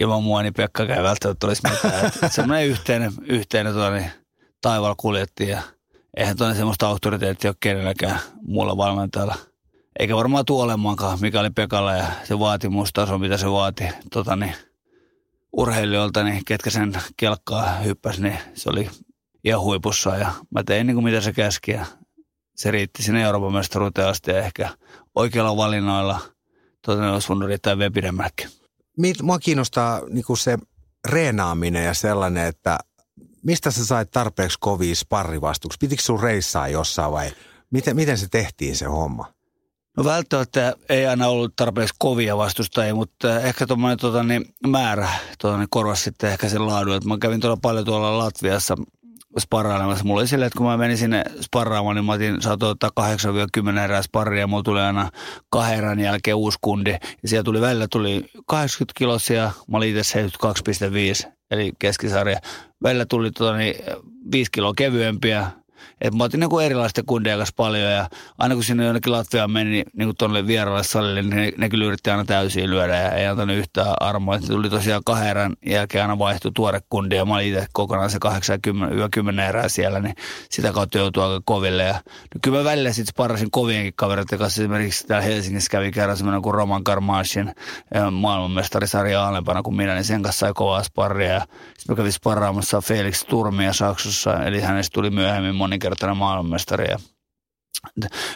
ilman 0.00 0.22
mua, 0.22 0.42
niin 0.42 0.54
Pekka 0.54 0.82
ei 0.82 1.02
välttämättä 1.02 1.46
olisi 1.46 1.62
mitään. 1.70 2.12
Semmoinen 2.30 2.66
yhteinen, 2.66 3.12
yhteinen 3.22 3.72
tuo, 3.72 3.90
niin 3.90 4.10
taivaalla 4.60 4.94
kuljettiin 4.98 5.50
ja 5.50 5.62
eihän 6.16 6.36
tuonne 6.36 6.56
semmoista 6.56 6.86
auktoriteettia 6.88 7.50
ole 7.50 7.56
kenelläkään 7.60 8.20
muulla 8.42 8.76
valmentajalla. 8.76 9.34
Eikä 9.98 10.16
varmaan 10.16 10.44
tuolemaankaan, 10.44 11.18
mikä 11.20 11.40
oli 11.40 11.50
Pekalla 11.50 11.92
ja 11.92 12.06
se 12.24 12.38
vaatimustaso, 12.38 13.18
mitä 13.18 13.36
se 13.36 13.50
vaati 13.50 13.84
tota, 14.12 14.36
niin, 14.36 14.54
urheilijoilta, 15.52 16.24
niin 16.24 16.44
ketkä 16.44 16.70
sen 16.70 16.92
kelkkaa 17.16 17.74
hyppäsi, 17.78 18.22
niin 18.22 18.38
se 18.54 18.70
oli 18.70 18.90
ihan 19.44 19.60
huipussa 19.60 20.16
ja 20.16 20.32
mä 20.50 20.62
tein 20.64 20.86
niin 20.86 20.94
kuin 20.94 21.04
mitä 21.04 21.20
se 21.20 21.32
käski 21.32 21.70
ja 21.70 21.86
se 22.56 22.70
riitti 22.70 23.02
sinne 23.02 23.22
Euroopan 23.22 23.52
mestaruuteen 23.52 24.08
asti 24.08 24.30
ja 24.30 24.38
ehkä 24.38 24.68
oikealla 25.14 25.56
valinnoilla 25.56 26.20
tota, 26.86 27.12
olisi 27.12 27.28
voinut 27.28 27.48
riittää 27.48 27.78
vielä 27.78 27.90
pidemmällekin. 27.90 28.48
Mua 29.22 29.38
kiinnostaa 29.38 30.00
niin 30.08 30.24
kuin 30.24 30.36
se 30.36 30.58
reenaaminen 31.08 31.84
ja 31.84 31.94
sellainen, 31.94 32.46
että 32.46 32.78
mistä 33.42 33.70
sä 33.70 33.84
sait 33.84 34.10
tarpeeksi 34.10 34.58
kovia 34.60 34.94
sparrivastuksia? 34.94 35.78
Pitikö 35.80 36.02
sun 36.02 36.22
reissaa 36.22 36.68
jossain 36.68 37.12
vai 37.12 37.30
miten, 37.70 37.96
miten 37.96 38.18
se 38.18 38.26
tehtiin 38.30 38.76
se 38.76 38.84
homma? 38.84 39.32
No 39.96 40.04
välttämättä 40.04 40.74
ei 40.88 41.06
aina 41.06 41.28
ollut 41.28 41.56
tarpeeksi 41.56 41.94
kovia 41.98 42.36
vastustajia, 42.36 42.94
mutta 42.94 43.40
ehkä 43.40 43.66
tuommoinen 43.66 43.98
tota, 43.98 44.22
niin, 44.22 44.44
määrä 44.66 45.08
tota, 45.42 45.58
niin 45.58 45.68
korvasi 45.70 46.02
sitten 46.02 46.30
ehkä 46.30 46.48
sen 46.48 46.66
laadun. 46.66 47.00
mä 47.04 47.18
kävin 47.18 47.40
tuolla 47.40 47.58
paljon 47.62 47.84
tuolla 47.84 48.18
Latviassa 48.18 48.76
sparrailemassa. 49.38 50.04
Mulla 50.04 50.20
oli 50.20 50.28
silleen, 50.28 50.46
että 50.46 50.56
kun 50.56 50.66
mä 50.66 50.76
menin 50.76 50.98
sinne 50.98 51.24
sparraamaan, 51.40 51.96
niin 51.96 52.04
mä 52.04 52.12
otin, 52.12 52.42
saatoin 52.42 52.70
ottaa 52.70 52.90
8-10 53.74 53.78
erää 53.78 54.02
sparria 54.02 54.40
ja 54.40 54.46
mulla 54.46 54.62
tuli 54.62 54.80
aina 54.80 55.10
kahden 55.50 55.78
erän 55.78 56.00
jälkeen 56.00 56.36
uusi 56.36 56.58
kundi. 56.60 56.90
Ja 57.22 57.28
siellä 57.28 57.44
tuli 57.44 57.60
välillä 57.60 57.86
tuli 57.90 58.24
80 58.46 58.98
kilosia, 58.98 59.50
mä 59.70 59.76
olin 59.76 59.96
itse 59.96 60.22
72,5 61.26 61.32
eli 61.50 61.72
keskisarja. 61.78 62.38
Välillä 62.82 63.06
tuli 63.06 63.30
tota, 63.30 63.56
niin, 63.56 63.74
5 64.32 64.50
kiloa 64.52 64.72
kevyempiä, 64.76 65.50
et 66.00 66.14
mä 66.14 66.24
otin 66.24 66.40
niin 66.40 66.50
kuin 66.50 66.66
erilaisten 66.66 67.04
kundien 67.06 67.38
kanssa 67.38 67.54
paljon 67.56 67.90
ja 67.90 68.08
aina 68.38 68.54
kun 68.54 68.64
sinne 68.64 68.84
jonnekin 68.84 69.12
Latviaan 69.12 69.50
meni, 69.50 69.70
niin, 69.70 69.84
niin 69.96 70.16
tuonne 70.18 70.46
vieraalle 70.46 70.84
salille, 70.84 71.22
niin 71.22 71.36
ne, 71.36 71.52
ne 71.56 71.68
kyllä 71.68 71.84
yritti 71.84 72.10
aina 72.10 72.24
täysin 72.24 72.70
lyödä 72.70 72.96
ja 72.96 73.10
ei 73.10 73.26
antanut 73.26 73.56
yhtään 73.56 73.94
armoa. 74.00 74.36
Et 74.36 74.46
tuli 74.46 74.70
tosiaan 74.70 75.02
kahden 75.04 75.28
erän 75.28 75.52
jälkeen 75.66 76.02
aina 76.02 76.18
vaihtui 76.18 76.52
tuore 76.54 76.80
kundi 76.90 77.16
ja 77.16 77.24
mä 77.24 77.34
olin 77.34 77.46
itse 77.46 77.66
kokonaan 77.72 78.10
se 78.10 78.18
80 78.18 79.48
erää 79.48 79.68
siellä, 79.68 80.00
niin 80.00 80.14
sitä 80.50 80.72
kautta 80.72 80.98
joutui 80.98 81.24
aika 81.24 81.40
koville. 81.44 81.82
Ja, 81.82 81.94
no 82.34 82.38
kyllä 82.42 82.58
mä 82.58 82.64
välillä 82.64 82.92
sitten 82.92 83.12
sparasin 83.12 83.50
kovienkin 83.50 83.92
kavereiden 83.96 84.38
kanssa. 84.38 84.62
Esimerkiksi 84.62 85.06
täällä 85.06 85.26
Helsingissä 85.26 85.70
kävi 85.70 85.90
kerran 85.90 86.16
semmoinen 86.16 86.42
kuin 86.42 86.54
Roman 86.54 86.84
Karmashin 86.84 87.54
maailmanmestarisarja 88.10 89.28
alempana 89.28 89.62
kuin 89.62 89.76
minä, 89.76 89.94
niin 89.94 90.04
sen 90.04 90.22
kanssa 90.22 90.38
sai 90.38 90.52
kovaa 90.54 90.82
sparria. 90.82 91.40
Sitten 91.40 91.92
mä 91.92 91.96
kävin 91.96 92.12
sparraamassa 92.12 92.80
Felix 92.80 93.24
Turmia 93.24 93.72
Saksassa, 93.72 94.44
eli 94.44 94.60
hänestä 94.60 94.94
tuli 94.94 95.10
myöhemmin 95.10 95.54
moninkertainen 95.72 96.16
maailmanmestari. 96.16 96.86
Ja, 96.90 96.98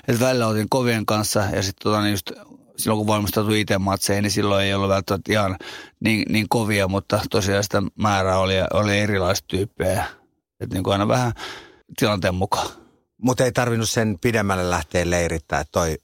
et 0.08 0.20
välillä 0.20 0.46
otin 0.46 0.66
kovien 0.70 1.06
kanssa 1.06 1.40
ja 1.40 1.62
sitten 1.62 1.82
tota, 1.82 2.02
niin 2.02 2.10
just 2.10 2.30
silloin 2.76 2.98
kun 2.98 3.06
valmistautui 3.06 3.60
itse 3.60 3.78
matseihin, 3.78 4.22
niin 4.22 4.30
silloin 4.30 4.64
ei 4.64 4.74
ollut 4.74 4.88
välttämättä 4.88 5.32
ihan 5.32 5.56
niin, 6.00 6.32
niin 6.32 6.46
kovia, 6.48 6.88
mutta 6.88 7.20
tosiaan 7.30 7.62
sitä 7.62 7.82
määrää 7.94 8.38
oli, 8.38 8.54
oli 8.72 8.98
erilaista 8.98 9.46
tyyppejä. 9.48 10.04
Että 10.60 10.74
niin 10.74 10.82
kuin 10.82 10.92
aina 10.92 11.08
vähän 11.08 11.32
tilanteen 11.98 12.34
mukaan. 12.34 12.68
Mutta 13.22 13.44
ei 13.44 13.52
tarvinnut 13.52 13.88
sen 13.90 14.18
pidemmälle 14.20 14.70
lähteä 14.70 15.10
leirittää, 15.10 15.60
että 15.60 15.72
toi, 15.72 15.96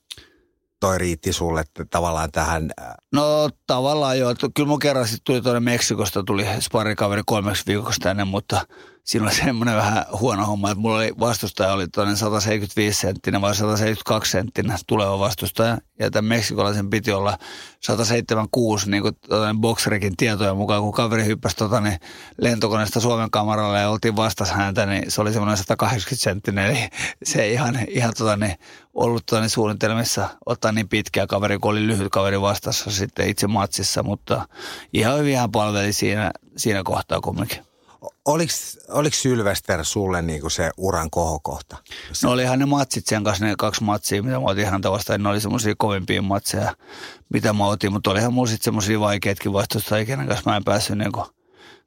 toi 0.80 0.98
riitti 0.98 1.32
sulle 1.32 1.64
tavallaan 1.90 2.32
tähän? 2.32 2.70
No 3.12 3.50
tavallaan 3.66 4.18
joo. 4.18 4.34
Kyllä 4.54 4.68
mun 4.68 4.78
kerran 4.78 5.08
sitten 5.08 5.24
tuli 5.24 5.42
tuonne 5.42 5.60
Meksikosta, 5.60 6.22
tuli 6.22 6.46
sparikaveri 6.60 7.22
kolmeksi 7.26 7.66
viikoksi 7.66 8.00
tänne, 8.00 8.24
mutta 8.24 8.66
siinä 9.04 9.26
oli 9.26 9.34
semmoinen 9.34 9.76
vähän 9.76 10.04
huono 10.20 10.46
homma, 10.46 10.70
että 10.70 10.80
mulla 10.80 10.96
oli 10.96 11.12
vastustaja 11.20 11.72
oli 11.72 11.88
toinen 11.88 12.16
175 12.16 13.00
senttinen 13.00 13.40
vai 13.40 13.54
172 13.54 14.30
senttinen 14.30 14.78
tuleva 14.86 15.18
vastustaja. 15.18 15.78
Ja 15.98 16.10
tämän 16.10 16.28
meksikolaisen 16.28 16.90
piti 16.90 17.12
olla 17.12 17.38
176, 17.80 18.90
niin 18.90 19.02
kuin 19.02 19.16
bokserikin 19.60 20.16
tietojen 20.16 20.56
mukaan, 20.56 20.82
kun 20.82 20.92
kaveri 20.92 21.24
hyppäsi 21.24 21.56
tota, 21.56 21.80
niin 21.80 21.98
lentokoneesta 22.38 23.00
Suomen 23.00 23.30
kamaralle 23.30 23.80
ja 23.80 23.90
oltiin 23.90 24.16
vastas 24.16 24.50
häntä, 24.50 24.86
niin 24.86 25.10
se 25.10 25.20
oli 25.20 25.32
semmoinen 25.32 25.56
180 25.56 26.22
senttinen. 26.22 26.66
Eli 26.66 26.88
se 27.24 27.42
ei 27.42 27.52
ihan, 27.52 27.78
ihan 27.88 28.12
tota, 28.18 28.36
niin, 28.36 28.54
ollut 28.94 29.26
tota, 29.26 29.40
niin 29.40 29.50
suunnitelmissa 29.50 30.28
ottaa 30.46 30.72
niin 30.72 30.88
pitkä 30.88 31.26
kaveri, 31.26 31.58
kun 31.58 31.70
oli 31.70 31.86
lyhyt 31.86 32.12
kaveri 32.12 32.40
vastassa 32.40 32.90
sitten 32.90 33.28
itse 33.28 33.46
matsissa, 33.46 34.02
mutta 34.02 34.48
ihan 34.92 35.18
hyvin 35.18 35.38
hän 35.38 35.52
palveli 35.52 35.92
siinä, 35.92 36.30
siinä 36.56 36.82
kohtaa 36.84 37.20
kumminkin. 37.20 37.71
Oliko, 38.24 38.52
oliko 38.88 39.16
Sylvester 39.16 39.84
sulle 39.84 40.22
niinku 40.22 40.50
se 40.50 40.70
uran 40.76 41.10
kohokohta? 41.10 41.76
No 42.22 42.30
olihan 42.30 42.58
ne 42.58 42.66
matsit 42.66 43.06
sen 43.06 43.24
kanssa, 43.24 43.44
ne 43.44 43.54
kaksi 43.58 43.84
matsia, 43.84 44.22
mitä 44.22 44.40
mä 44.40 44.46
otin 44.46 44.66
häntä 44.66 44.90
vastaan. 44.90 45.22
Ne 45.22 45.28
oli 45.28 45.40
semmoisia 45.40 45.74
kovimpia 45.78 46.22
matseja, 46.22 46.76
mitä 47.32 47.52
mä 47.52 47.66
otin. 47.66 47.92
Mutta 47.92 48.10
olihan 48.10 48.32
mulla 48.32 48.48
sitten 48.48 48.64
semmoisia 48.64 49.00
vaikeatkin 49.00 49.52
vastustajia, 49.52 50.06
kenen 50.06 50.26
kanssa 50.26 50.50
mä 50.50 50.56
en 50.56 50.64
päässyt 50.64 50.98
niinku 50.98 51.26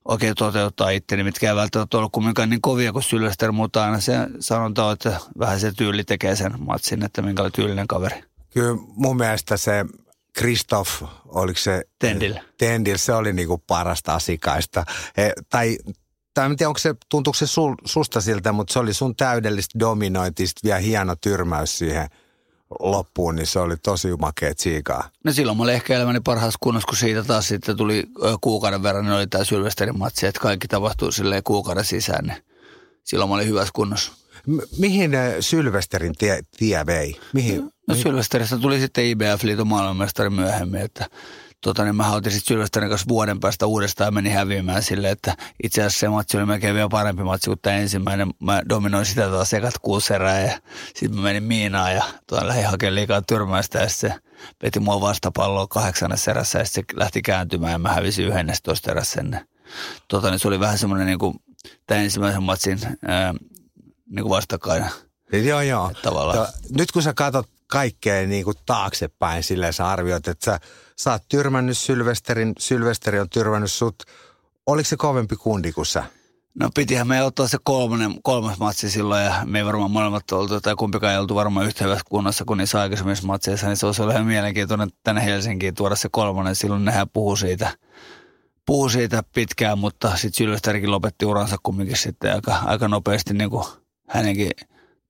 oikein 0.05 0.35
toteuttaa 0.35 0.89
itteni, 0.89 1.23
mitkä 1.23 1.49
ei 1.49 1.55
välttämättä 1.55 1.97
ollut 1.97 2.11
kumminkaan 2.11 2.49
niin 2.49 2.61
kovia 2.61 2.93
kuin 2.93 3.03
Sylvester, 3.03 3.51
mutta 3.51 3.85
aina 3.85 3.99
se 3.99 4.13
sanotaan, 4.39 4.93
että 4.93 5.19
vähän 5.39 5.59
se 5.59 5.71
tyyli 5.71 6.03
tekee 6.03 6.35
sen 6.35 6.53
matsin, 6.57 7.05
että 7.05 7.21
minkä 7.21 7.49
tyylinen 7.49 7.87
kaveri. 7.87 8.23
Kyllä 8.49 8.77
mun 8.95 9.17
mielestä 9.17 9.57
se 9.57 9.85
Kristoff, 10.33 11.03
oliko 11.25 11.59
se? 11.59 11.83
Tendil. 11.99 12.35
Tendil, 12.57 12.97
se 12.97 13.13
oli 13.13 13.33
niinku 13.33 13.57
parasta 13.57 14.15
asikaista. 14.15 14.85
He, 15.17 15.33
tai 15.49 15.77
tai 16.35 16.45
en 16.45 16.57
tiedä, 16.57 16.69
onko 16.69 16.79
se, 16.79 16.95
tuntuuko 17.09 17.35
se 17.35 17.47
sul, 17.47 17.75
susta 17.85 18.21
siltä, 18.21 18.51
mutta 18.51 18.73
se 18.73 18.79
oli 18.79 18.93
sun 18.93 19.15
täydellistä 19.15 19.79
dominointista 19.79 20.61
vielä 20.63 20.79
hieno 20.79 21.15
tyrmäys 21.21 21.77
siihen 21.77 22.09
loppuun, 22.79 23.35
niin 23.35 23.47
se 23.47 23.59
oli 23.59 23.77
tosi 23.77 24.15
makea 24.19 24.55
tsiikaa. 24.55 25.09
No 25.23 25.33
silloin 25.33 25.57
mä 25.57 25.63
olin 25.63 25.75
ehkä 25.75 25.95
elämäni 25.95 26.19
parhaassa 26.19 26.57
kunnossa, 26.61 26.87
kun 26.87 26.97
siitä 26.97 27.23
taas 27.23 27.47
sitten 27.47 27.77
tuli 27.77 28.03
kuukauden 28.41 28.83
verran, 28.83 29.05
niin 29.05 29.13
oli 29.13 29.27
tämä 29.27 29.43
Sylvesterin 29.43 29.99
matsi, 29.99 30.25
että 30.25 30.41
kaikki 30.41 30.67
tapahtui 30.67 31.13
silleen 31.13 31.43
kuukauden 31.43 31.85
sisään, 31.85 32.25
niin 32.25 32.37
silloin 33.03 33.29
mä 33.29 33.35
olin 33.35 33.47
hyvässä 33.47 33.71
kunnossa. 33.75 34.11
M- 34.47 34.59
mihin 34.77 35.11
Sylvesterin 35.39 36.13
tie, 36.17 36.39
tie 36.57 36.85
vei? 36.85 37.19
Mihin, 37.33 37.61
no, 37.61 37.71
mihin? 37.87 38.03
Sylvesteristä 38.03 38.57
tuli 38.57 38.79
sitten 38.79 39.03
IBF-liiton 39.05 39.67
maailmanmestari 39.67 40.29
myöhemmin, 40.29 40.81
että 40.81 41.09
tota, 41.65 41.83
niin 41.83 41.95
mä 41.95 42.11
otin 42.11 42.31
sitten 42.31 42.47
Sylvesterin 42.47 42.89
kanssa 42.89 43.07
vuoden 43.07 43.39
päästä 43.39 43.65
uudestaan 43.65 44.07
ja 44.07 44.11
meni 44.11 44.29
häviämään 44.29 44.83
sille, 44.83 45.09
että 45.09 45.35
itse 45.63 45.81
asiassa 45.81 45.99
se 45.99 46.09
matsi 46.09 46.37
oli 46.37 46.45
melkein 46.45 46.75
vielä 46.75 46.89
parempi 46.89 47.23
matsi 47.23 47.49
kuin 47.49 47.59
tämä 47.61 47.75
ensimmäinen. 47.75 48.33
Mä 48.39 48.61
dominoin 48.69 49.05
sitä 49.05 49.29
taas 49.29 49.49
sekat 49.49 49.73
kuusi 49.81 50.13
erää 50.13 50.41
ja 50.41 50.59
sitten 50.95 51.15
mä 51.15 51.21
menin 51.21 51.43
Miinaan 51.43 51.93
ja 51.93 52.03
tuon 52.27 52.47
lähdin 52.47 52.67
hakemaan 52.67 52.95
liikaa 52.95 53.21
tyrmäistä 53.21 53.79
ja 53.79 53.89
se 53.89 54.13
veti 54.63 54.79
mua 54.79 55.01
vastapalloa 55.01 55.67
kahdeksannessa 55.67 56.31
erässä 56.31 56.59
ja 56.59 56.65
se 56.65 56.83
lähti 56.93 57.21
kääntymään 57.21 57.71
ja 57.71 57.79
mä 57.79 57.93
hävisin 57.93 58.25
yhdennestoista 58.25 58.91
erässä 58.91 59.21
ennen. 59.21 59.47
Tota, 60.07 60.29
niin 60.29 60.39
se 60.39 60.47
oli 60.47 60.59
vähän 60.59 60.77
semmoinen 60.77 61.07
niin 61.07 61.19
kuin 61.19 61.35
tämän 61.87 62.03
ensimmäisen 62.03 62.43
matsin 62.43 62.79
ää, 63.07 63.33
niin 64.09 64.23
kuin 64.23 64.29
vastakkain. 64.29 64.85
Joo, 65.31 65.61
joo. 65.61 65.91
Tavallaan. 66.01 66.47
Nyt 66.77 66.91
kun 66.91 67.01
sä 67.01 67.13
katsot 67.13 67.54
kaikkea 67.67 68.27
niin 68.27 68.43
kuin 68.43 68.57
taaksepäin, 68.65 69.43
silleen 69.43 69.73
sä 69.73 69.87
arvioit, 69.87 70.27
että 70.27 70.45
sä 70.45 70.59
sä 70.97 71.11
oot 71.11 71.23
tyrmännyt 71.29 71.77
Sylvesterin, 71.77 72.53
Sylvesteri 72.59 73.19
on 73.19 73.29
tyrmännyt 73.29 73.71
sut. 73.71 74.03
Oliko 74.65 74.89
se 74.89 74.97
kovempi 74.97 75.35
kundi 75.35 75.71
kuin 75.71 75.85
sä? 75.85 76.03
No 76.59 76.69
pitihän 76.75 77.07
me 77.07 77.23
ottaa 77.23 77.47
se 77.47 77.57
kolmannen, 77.63 78.15
kolmas 78.23 78.59
matsi 78.59 78.89
silloin 78.89 79.25
ja 79.25 79.33
me 79.45 79.59
ei 79.59 79.65
varmaan 79.65 79.91
molemmat 79.91 80.31
oltu 80.31 80.61
tai 80.61 80.75
kumpikaan 80.75 81.13
ei 81.13 81.19
oltu 81.19 81.35
varmaan 81.35 81.65
yhtä 81.65 81.83
hyvässä 81.83 82.05
kunnossa 82.09 82.45
kuin 82.45 82.57
niissä 82.57 82.81
aikaisemmissa 82.81 83.27
matseissa, 83.27 83.67
niin 83.67 83.77
se 83.77 83.85
olisi 83.85 84.01
ollut 84.01 84.13
ihan 84.15 84.27
mielenkiintoinen 84.27 84.89
tänne 85.03 85.25
Helsinkiin 85.25 85.75
tuoda 85.75 85.95
se 85.95 86.09
kolmannen. 86.11 86.55
Silloin 86.55 86.85
nehän 86.85 87.09
puhuu 87.09 87.35
siitä, 87.35 87.77
puhuu 88.65 88.89
siitä 88.89 89.23
pitkään, 89.35 89.79
mutta 89.79 90.15
sitten 90.15 90.33
Sylvesterikin 90.33 90.91
lopetti 90.91 91.25
uransa 91.25 91.55
kumminkin 91.63 91.97
sitten 91.97 92.33
aika, 92.33 92.55
aika 92.65 92.87
nopeasti 92.87 93.33
niin 93.33 93.49
kuin 93.49 93.65
hänenkin 94.07 94.51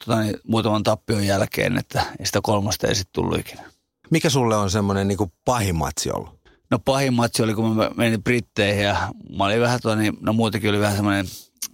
tota 0.05 0.19
niin, 0.21 0.37
muutaman 0.47 0.83
tappion 0.83 1.27
jälkeen, 1.27 1.77
että 1.77 2.05
sitä 2.23 2.39
kolmosta 2.43 2.87
ei 2.87 2.95
sitten 2.95 3.13
tullut 3.13 3.39
ikinä. 3.39 3.63
Mikä 4.09 4.29
sulle 4.29 4.55
on 4.55 4.71
semmoinen 4.71 5.07
niin 5.07 5.17
pahin 5.45 5.75
matsi 5.75 6.11
ollut? 6.11 6.39
No 6.71 6.79
pahin 6.79 7.13
matsi 7.13 7.43
oli, 7.43 7.53
kun 7.53 7.75
mä 7.75 7.91
menin 7.95 8.23
Britteihin 8.23 8.83
ja 8.83 9.13
mä 9.37 9.45
olin 9.45 9.61
vähän 9.61 9.79
tuo, 9.81 9.95
niin, 9.95 10.17
no 10.21 10.33
muutenkin 10.33 10.69
oli 10.69 10.79
vähän 10.79 10.95
semmoinen 10.95 11.25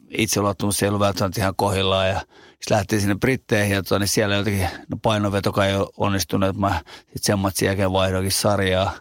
itseluottamus, 0.10 0.84
ei 0.84 0.90
ollut 0.90 1.00
välttämättä 1.00 1.42
ihan 1.42 1.56
kohillaan 1.56 2.10
ja 2.10 2.20
sitten 2.50 2.78
lähtiin 2.78 3.02
sinne 3.02 3.16
Britteihin 3.16 3.76
ja 3.76 3.84
tuo, 3.84 3.98
niin 3.98 4.08
siellä 4.08 4.36
jotenkin, 4.36 4.68
no 4.90 4.98
painovetokaan 5.02 5.68
ei 5.68 5.76
onnistunut, 5.98 6.50
että 6.50 6.60
mä 6.60 6.82
sitten 6.98 7.24
sen 7.24 7.40
matsin 7.40 7.66
jälkeen 7.66 7.92
vaihdoinkin 7.92 8.32
sarjaa, 8.32 8.92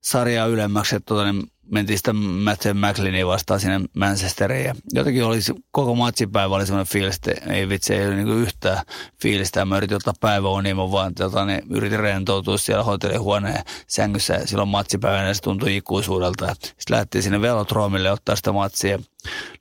sarjaa 0.00 0.46
ylemmäksi, 0.46 0.96
että 0.96 1.06
tuota, 1.06 1.32
niin 1.32 1.46
mentiin 1.70 1.98
sitten 1.98 2.16
Matthew 2.16 2.76
McLeanin 2.76 3.26
vastaan 3.26 3.60
sinne 3.60 3.80
Manchesteriin. 3.96 4.66
Ja 4.66 4.74
jotenkin 4.92 5.24
oli, 5.24 5.38
koko 5.70 5.94
matsipäivä 5.94 6.54
oli 6.54 6.66
semmoinen 6.66 6.92
fiilis, 6.92 7.16
että 7.16 7.52
ei 7.52 7.68
vitsi, 7.68 7.94
ei 7.94 8.06
ole 8.06 8.16
niin 8.16 8.28
yhtään 8.28 8.78
fiilistä. 9.22 9.64
Mä 9.64 9.76
yritin 9.76 9.96
ottaa 9.96 10.14
päiväunia, 10.20 10.74
mä 10.74 10.90
vaan 10.90 11.14
tota, 11.14 11.44
niin 11.44 11.62
yritin 11.70 12.00
rentoutua 12.00 12.58
siellä 12.58 12.84
hotellihuoneen 12.84 13.64
sängyssä. 13.86 14.46
Silloin 14.46 14.68
matsipäivänä 14.68 15.34
se 15.34 15.42
tuntui 15.42 15.76
ikuisuudelta. 15.76 16.54
Sitten 16.54 16.76
lähdettiin 16.90 17.22
sinne 17.22 17.40
velotroomille 17.40 18.10
ottaa 18.10 18.36
sitä 18.36 18.52
matsia. 18.52 18.98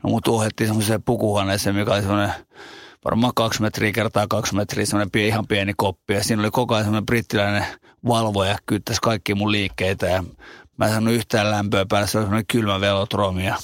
No 0.04 0.10
mut 0.10 0.28
uhettiin 0.28 0.68
semmoiseen 0.68 1.04
pukuhuoneeseen, 1.04 1.76
mikä 1.76 1.94
oli 1.94 2.02
semmoinen 2.02 2.34
varmaan 3.06 3.34
kaksi 3.36 3.62
metriä 3.62 3.92
kertaa 3.92 4.28
kaksi 4.28 4.56
metriä, 4.56 4.86
semmoinen 4.86 5.12
pie, 5.12 5.28
ihan 5.28 5.48
pieni 5.48 5.74
koppi. 5.78 6.14
Ja 6.14 6.24
siinä 6.24 6.42
oli 6.42 6.52
koko 6.52 6.74
ajan 6.74 6.86
semmoinen 6.86 7.06
brittiläinen 7.06 7.66
valvoja, 8.08 8.58
kyttäisi 8.66 9.02
kaikki 9.02 9.36
mun 9.36 9.52
liikkeitä. 9.52 10.06
Ja 10.06 10.24
Mä 10.78 10.86
en 10.86 10.92
saanut 10.92 11.14
yhtään 11.14 11.52
lämpöä 11.52 11.86
päälle, 11.90 12.08
se 12.08 12.18
oli 12.18 12.26
semmoinen 12.26 12.48
kylmä 12.48 12.82
velotromi. 12.82 13.46
Ja 13.46 13.56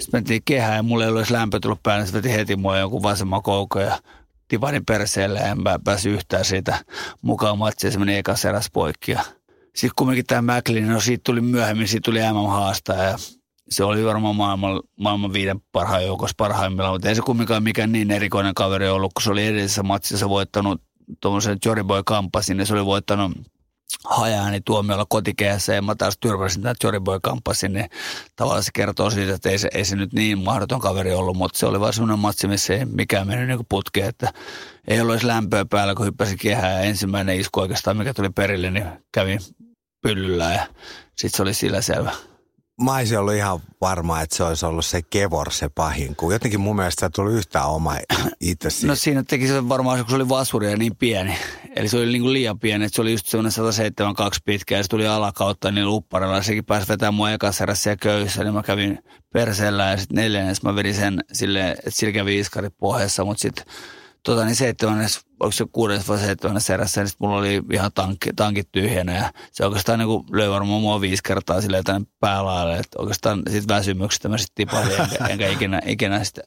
sitten 0.00 0.18
mentiin 0.18 0.42
kehään 0.44 0.76
ja 0.76 0.82
mulle 0.82 1.04
ei 1.04 1.08
ollut 1.08 1.20
edes 1.20 1.30
lämpö 1.30 1.60
tullut 1.60 1.82
päälle, 1.82 2.06
se 2.06 2.12
veti 2.12 2.32
heti 2.32 2.56
mua 2.56 2.78
jonkun 2.78 3.02
vasemman 3.02 3.42
koukon 3.42 3.82
ja 3.82 3.98
tipanin 4.48 4.84
perseelle 4.84 5.38
ja 5.38 5.46
en 5.46 5.58
päässyt 5.84 6.14
yhtään 6.14 6.44
siitä 6.44 6.84
mukaan 7.22 7.58
matsiin, 7.58 7.92
se 7.92 7.98
meni 7.98 8.16
ekas 8.16 8.44
eräs 8.44 8.70
poikki. 8.72 9.12
Ja 9.12 9.22
sitten 9.76 9.94
kumminkin 9.96 10.26
tämä 10.26 10.58
McLean, 10.58 10.88
no 10.88 11.00
siitä 11.00 11.22
tuli 11.24 11.40
myöhemmin, 11.40 11.88
siitä 11.88 12.04
tuli 12.04 12.20
MM 12.20 12.48
haastaa 12.48 12.96
ja 12.96 13.18
se 13.70 13.84
oli 13.84 14.04
varmaan 14.04 14.36
maailman, 14.36 14.80
maailman 15.00 15.32
viiden 15.32 15.60
parhaan 15.72 16.04
joukossa 16.04 16.34
parhaimmillaan, 16.36 16.94
mutta 16.94 17.08
ei 17.08 17.14
se 17.14 17.22
kumminkaan 17.22 17.62
mikään 17.62 17.92
niin 17.92 18.10
erikoinen 18.10 18.54
kaveri 18.54 18.88
ollut, 18.88 19.12
kun 19.14 19.22
se 19.22 19.30
oli 19.30 19.46
edellisessä 19.46 19.82
matsissa 19.82 20.28
voittanut 20.28 20.82
tuommoisen 21.20 21.58
Boy 21.86 22.02
Kampasin 22.02 22.58
ja 22.58 22.66
se 22.66 22.74
oli 22.74 22.84
voittanut 22.84 23.32
hajaani 24.04 24.60
tuomiolla 24.60 25.06
kotikehässä 25.08 25.74
ja 25.74 25.82
mä 25.82 25.94
taas 25.94 26.18
tyrmäsin 26.20 26.62
tämän 26.62 27.02
Boy 27.02 27.20
kamppasin, 27.22 27.72
niin 27.72 27.90
tavallaan 28.36 28.62
se 28.62 28.70
kertoo 28.74 29.10
siitä, 29.10 29.34
että 29.34 29.50
ei 29.50 29.58
se, 29.58 29.68
ei 29.74 29.84
se 29.84 29.96
nyt 29.96 30.12
niin 30.12 30.38
mahdoton 30.38 30.80
kaveri 30.80 31.14
ollut, 31.14 31.36
mutta 31.36 31.58
se 31.58 31.66
oli 31.66 31.80
vaan 31.80 31.92
semmoinen 31.92 32.18
matsi, 32.18 32.48
missä 32.48 32.74
ei 32.74 32.84
mikään 32.84 33.26
mennyt 33.26 33.48
niin 33.48 33.66
putkeen, 33.68 34.08
että 34.08 34.32
ei 34.88 35.00
ollut 35.00 35.14
edes 35.14 35.24
lämpöä 35.24 35.64
päällä, 35.64 35.94
kun 35.94 36.06
hyppäsi 36.06 36.36
kehää 36.36 36.72
ja 36.72 36.80
ensimmäinen 36.80 37.40
isku 37.40 37.60
oikeastaan, 37.60 37.96
mikä 37.96 38.14
tuli 38.14 38.30
perille, 38.30 38.70
niin 38.70 38.86
kävi 39.12 39.38
pyllyllä 40.02 40.52
ja 40.52 40.66
sitten 41.16 41.36
se 41.36 41.42
oli 41.42 41.54
sillä 41.54 41.80
selvä. 41.80 42.12
Mä 42.82 42.96
olisin 42.96 43.18
ollut 43.18 43.34
ihan 43.34 43.60
varma, 43.80 44.20
että 44.20 44.36
se 44.36 44.44
olisi 44.44 44.66
ollut 44.66 44.84
se 44.84 45.02
Kevor 45.02 45.52
se 45.52 45.68
pahin, 45.68 46.16
kun 46.16 46.32
jotenkin 46.32 46.60
mun 46.60 46.76
mielestä 46.76 47.10
tuli 47.10 47.32
yhtään 47.32 47.68
oma 47.68 47.96
itse 48.40 48.68
No 48.86 48.94
siinä 48.94 49.22
teki 49.22 49.48
se 49.48 49.68
varmaan, 49.68 49.98
kun 49.98 50.08
se 50.08 50.16
oli 50.16 50.28
vasuri 50.28 50.70
ja 50.70 50.76
niin 50.76 50.96
pieni. 50.96 51.38
Eli 51.76 51.88
se 51.88 51.96
oli 51.96 52.06
niin 52.06 52.22
kuin 52.22 52.32
liian 52.32 52.58
pieni, 52.58 52.84
että 52.84 52.96
se 52.96 53.02
oli 53.02 53.12
just 53.12 53.26
semmoinen 53.26 53.52
172 53.52 54.40
pitkä 54.44 54.76
ja 54.76 54.82
se 54.82 54.88
tuli 54.88 55.06
alakautta 55.06 55.70
niin 55.70 55.86
upparilla. 55.86 56.42
Sekin 56.42 56.64
pääsi 56.64 56.88
vetämään 56.88 57.14
mua 57.14 57.30
ekassa 57.30 57.64
erässä 57.64 57.90
ja 57.90 57.96
köyhissä, 57.96 58.44
niin 58.44 58.54
mä 58.54 58.62
kävin 58.62 58.98
perseellä 59.32 59.90
ja 59.90 59.96
sitten 59.96 60.16
neljännes 60.16 60.62
mä 60.62 60.74
vedin 60.74 60.94
sen 60.94 61.24
silleen, 61.32 61.70
että 61.70 61.90
sillä 61.90 62.12
kävi 62.12 62.38
iskarit 62.38 62.74
pohjassa, 62.78 63.24
mutta 63.24 63.40
sitten 63.40 63.64
tota, 64.22 64.44
niin 64.44 64.56
seitsemännes, 64.56 65.20
onko 65.40 65.52
se 65.52 65.64
kuudes 65.72 66.08
vai 66.08 66.18
seitsemännes 66.18 66.70
erässä, 66.70 67.02
niin 67.02 67.12
mulla 67.18 67.36
oli 67.36 67.62
ihan 67.72 67.90
tankki, 67.94 68.30
tankit 68.36 68.68
tyhjänä 68.72 69.16
ja 69.16 69.32
se 69.52 69.64
oikeastaan 69.64 69.98
niin 69.98 70.24
löi 70.32 70.50
varmaan 70.50 70.80
mua 70.80 71.00
viisi 71.00 71.22
kertaa 71.22 71.60
silleen 71.60 71.84
tänne 71.84 72.06
päälaalle, 72.20 72.78
että 72.78 72.98
oikeastaan 72.98 73.42
siitä 73.50 73.74
väsymyksestä 73.74 74.28
mä 74.28 74.38
sitten 74.38 74.66
tipailin, 74.66 75.00
enkä, 75.00 75.26
enkä 75.26 75.48
ikinä, 75.48 75.80
ikinä 75.86 76.24
sitten 76.24 76.44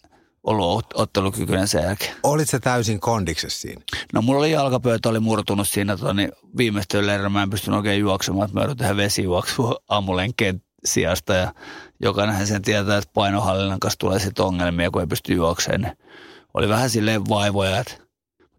ollut 0.48 0.86
ottelukykyinen 0.94 1.68
sen 1.68 1.84
jälkeen. 1.84 2.16
Olit 2.24 2.50
se 2.50 2.60
täysin 2.60 3.00
kondiksessa 3.00 3.62
siinä? 3.62 3.82
No 4.14 4.22
mulla 4.22 4.40
oli 4.40 4.52
jalkapöytä 4.52 5.10
oli 5.10 5.20
murtunut 5.20 5.68
siinä 5.68 5.98
tota, 5.98 6.14
niin 6.14 6.32
viimeistöllä 6.58 7.30
mä 7.30 7.44
en 7.44 7.50
pystynyt 7.50 7.78
oikein 7.78 8.00
juoksemaan, 8.00 8.46
että 8.46 8.54
mä 8.54 8.62
joudun 8.62 8.78
tehdä 8.78 8.98
vesijuoksua 8.98 9.76
aamulenken 9.90 10.62
sijasta 10.86 11.34
ja 11.34 11.54
jokainen 12.00 12.48
sen 12.48 12.62
tietää, 12.62 12.98
että 12.98 13.12
painohallinnan 13.14 13.80
kanssa 13.80 14.00
tulee 14.00 14.20
sitten 14.20 14.46
ongelmia, 14.46 14.92
kun 14.92 15.02
ei 15.02 15.08
pysty 15.08 15.34
juokseen. 15.34 15.82
Niin 15.82 15.98
oli 16.54 16.70
vähän 16.70 16.90
silleen 16.90 17.30
vaivoja, 17.30 17.80
että 17.80 17.94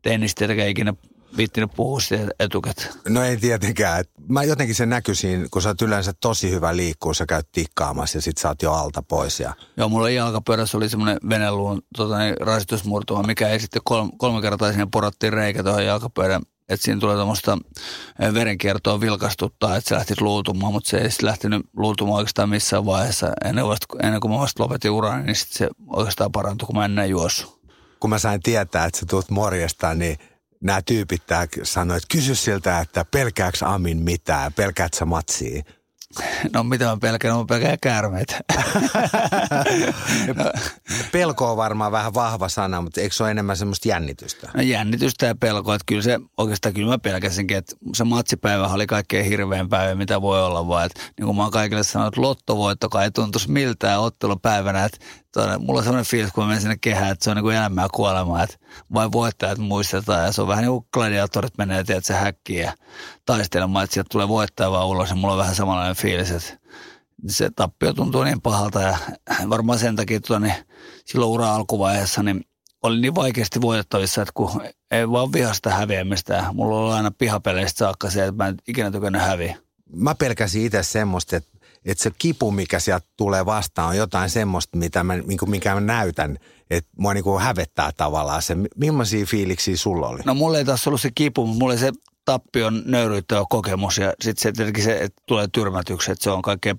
en 0.04 0.20
tietenkään 0.36 0.68
ikinä 0.68 0.94
viittinyt 1.36 1.70
puhua 1.76 2.00
siitä 2.00 2.30
etukäteen. 2.40 2.94
No 3.08 3.22
ei 3.22 3.36
tietenkään. 3.36 4.04
Mä 4.28 4.42
jotenkin 4.42 4.74
se 4.74 4.86
näkyisin, 4.86 5.46
kun 5.50 5.62
sä 5.62 5.68
oot 5.68 5.82
yleensä 5.82 6.12
tosi 6.20 6.50
hyvä 6.50 6.76
liikkuu, 6.76 7.14
sä 7.14 7.26
käyt 7.26 7.48
tikkaamassa 7.52 8.18
ja 8.18 8.22
sit 8.22 8.38
sä 8.38 8.48
oot 8.48 8.62
jo 8.62 8.72
alta 8.72 9.02
pois. 9.02 9.40
Ja... 9.40 9.54
Joo, 9.76 9.88
mulla 9.88 10.10
jalkapöydässä 10.10 10.76
oli 10.76 10.88
semmoinen 10.88 11.18
veneluun 11.28 11.82
tota, 11.96 12.18
niin, 12.18 12.34
rasitusmurtuma, 12.40 13.22
mikä 13.22 13.48
ei 13.48 13.60
sitten 13.60 13.82
kolme, 13.84 14.10
kolme 14.18 14.42
kertaa 14.42 14.70
sinne 14.70 14.86
porattiin 14.92 15.32
reikä 15.32 15.62
tuohon 15.62 15.86
jalkapöydän 15.86 16.42
että 16.68 16.84
siinä 16.84 17.00
tulee 17.00 17.16
tuommoista 17.16 17.58
verenkiertoa 18.34 19.00
vilkastuttaa, 19.00 19.76
että 19.76 19.88
se 19.88 19.94
lähtisi 19.94 20.20
luutumaan, 20.20 20.72
mutta 20.72 20.90
se 20.90 20.98
ei 20.98 21.10
sitten 21.10 21.28
lähtenyt 21.28 21.66
luutumaan 21.76 22.16
oikeastaan 22.16 22.48
missään 22.48 22.86
vaiheessa. 22.86 23.32
Ennen, 23.44 23.66
vasta, 23.66 23.86
ennen 24.02 24.20
kuin 24.20 24.32
mä 24.32 24.38
vasta 24.38 24.62
lopetin 24.62 24.90
urani, 24.90 25.22
niin 25.22 25.36
sitten 25.36 25.58
se 25.58 25.68
oikeastaan 25.86 26.32
parantui, 26.32 26.66
kun 26.66 26.76
mä 26.76 26.84
en 26.84 26.90
enää 26.90 27.04
juossut 27.04 27.58
kun 28.00 28.10
mä 28.10 28.18
sain 28.18 28.40
tietää, 28.42 28.84
että 28.84 28.98
sä 28.98 29.06
tulet 29.06 29.30
morjesta, 29.30 29.94
niin 29.94 30.16
nämä 30.60 30.82
tyypit 30.82 31.22
sanoivat, 31.62 32.02
että 32.02 32.14
kysy 32.16 32.34
siltä, 32.34 32.80
että 32.80 33.04
pelkääks 33.04 33.62
Amin 33.62 34.02
mitään, 34.02 34.52
pelkäät 34.52 34.94
sä 34.94 35.04
matsia? 35.04 35.62
No 36.52 36.62
mitä 36.62 36.84
mä 36.84 36.96
pelkään, 37.00 37.36
mä 37.36 37.44
pelkään 37.48 37.78
käärmeitä. 37.82 38.40
no. 40.36 40.44
Pelko 41.12 41.50
on 41.50 41.56
varmaan 41.56 41.92
vähän 41.92 42.14
vahva 42.14 42.48
sana, 42.48 42.80
mutta 42.80 43.00
eikö 43.00 43.14
se 43.14 43.22
ole 43.22 43.30
enemmän 43.30 43.56
semmoista 43.56 43.88
jännitystä? 43.88 44.50
No 44.54 44.62
jännitystä 44.62 45.26
ja 45.26 45.34
pelkoa, 45.34 45.74
että 45.74 45.84
kyllä 45.86 46.02
se 46.02 46.20
oikeastaan 46.36 46.74
kyllä 46.74 46.90
mä 46.90 46.98
pelkäsinkin, 46.98 47.56
että 47.56 47.76
se 47.94 48.04
matsipäivä 48.04 48.68
oli 48.68 48.86
kaikkein 48.86 49.26
hirveän 49.26 49.68
päivä, 49.68 49.94
mitä 49.94 50.22
voi 50.22 50.44
olla 50.44 50.68
vaan. 50.68 50.86
Että, 50.86 51.00
niin 51.18 51.26
kuin 51.26 51.36
mä 51.36 51.42
oon 51.42 51.52
kaikille 51.52 51.82
sanonut, 51.82 52.14
että 52.14 52.20
lottovoittokaan 52.20 53.04
ei 53.04 53.10
tuntuisi 53.10 53.50
miltään 53.50 54.00
ottelupäivänä, 54.00 54.84
että 54.84 54.98
tuonne, 55.32 55.58
mulla 55.58 55.78
on 55.78 55.84
sellainen 55.84 56.10
fiilis, 56.10 56.32
kun 56.32 56.44
mä 56.44 56.48
menen 56.48 56.62
sinne 56.62 56.78
kehään, 56.80 57.12
että 57.12 57.24
se 57.24 57.30
on 57.30 57.36
niin 57.36 57.44
kuin 57.44 57.56
elämää 57.56 57.84
ja 57.84 57.88
kuolemaa, 57.88 58.42
että 58.42 58.56
vain 58.94 59.12
voittajat 59.12 59.58
muistetaan 59.58 60.24
ja 60.24 60.32
se 60.32 60.42
on 60.42 60.48
vähän 60.48 60.62
niin 60.62 60.72
kuin 60.72 60.86
gladiatorit 60.92 61.58
menee, 61.58 61.80
että 61.80 62.00
se 62.00 62.14
häkkiä 62.14 62.64
ja 62.64 62.72
taistelemaan, 63.26 63.84
että 63.84 63.94
sieltä 63.94 64.08
tulee 64.12 64.28
voittaja 64.28 64.70
vaan 64.70 64.86
ulos 64.86 65.10
ja 65.10 65.16
mulla 65.16 65.34
on 65.34 65.38
vähän 65.38 65.54
samanlainen 65.54 65.96
fiilis, 65.96 66.30
että 66.30 66.58
se 67.26 67.50
tappio 67.56 67.92
tuntuu 67.92 68.24
niin 68.24 68.40
pahalta 68.40 68.80
ja 68.80 68.98
varmaan 69.48 69.78
sen 69.78 69.96
takia 69.96 70.20
tuonne, 70.20 70.48
niin 70.48 70.66
silloin 71.04 71.30
ura 71.30 71.54
alkuvaiheessa 71.54 72.22
niin 72.22 72.44
oli 72.82 73.00
niin 73.00 73.14
vaikeasti 73.14 73.60
voitettavissa, 73.60 74.22
että 74.22 74.32
kun 74.34 74.62
ei 74.90 75.10
vaan 75.10 75.32
vihasta 75.32 75.70
häviämistä. 75.70 76.44
Mulla 76.52 76.78
oli 76.78 76.92
aina 76.92 77.10
pihapeleistä 77.10 77.78
saakka 77.78 78.10
se, 78.10 78.24
että 78.24 78.44
mä 78.44 78.48
en 78.48 78.56
ikinä 78.68 78.90
tykännyt 78.90 79.22
häviä. 79.22 79.56
Mä 79.92 80.14
pelkäsin 80.14 80.62
itse 80.62 80.82
semmoista, 80.82 81.36
että 81.36 81.57
että 81.88 82.02
se 82.02 82.10
kipu, 82.18 82.50
mikä 82.50 82.80
sieltä 82.80 83.06
tulee 83.16 83.46
vastaan, 83.46 83.88
on 83.88 83.96
jotain 83.96 84.30
semmoista, 84.30 84.78
mitä 84.78 85.04
mä, 85.04 85.16
niin 85.16 85.38
kuin, 85.38 85.50
mikä 85.50 85.74
mä 85.74 85.80
näytän, 85.80 86.38
että 86.70 86.90
mua 86.98 87.14
niin 87.14 87.24
kuin 87.24 87.42
hävettää 87.42 87.90
tavallaan 87.96 88.42
se. 88.42 88.56
Millaisia 88.76 89.26
fiiliksiä 89.26 89.76
sulla 89.76 90.08
oli? 90.08 90.20
No 90.24 90.34
mulla 90.34 90.58
ei 90.58 90.64
taas 90.64 90.86
ollut 90.86 91.00
se 91.00 91.10
kipu, 91.14 91.46
mutta 91.46 91.58
mulla 91.58 91.72
oli 91.72 91.80
se 91.80 91.92
tappion 92.24 92.82
nöyryyttävä 92.86 93.44
kokemus 93.48 93.98
ja 93.98 94.12
sitten 94.20 94.42
se 94.42 94.52
tietenkin 94.52 94.84
se, 94.84 94.98
että 94.98 95.22
tulee 95.26 95.48
tyrmätyksi, 95.52 96.12
että 96.12 96.24
se 96.24 96.30
on 96.30 96.42
kaikkein 96.42 96.78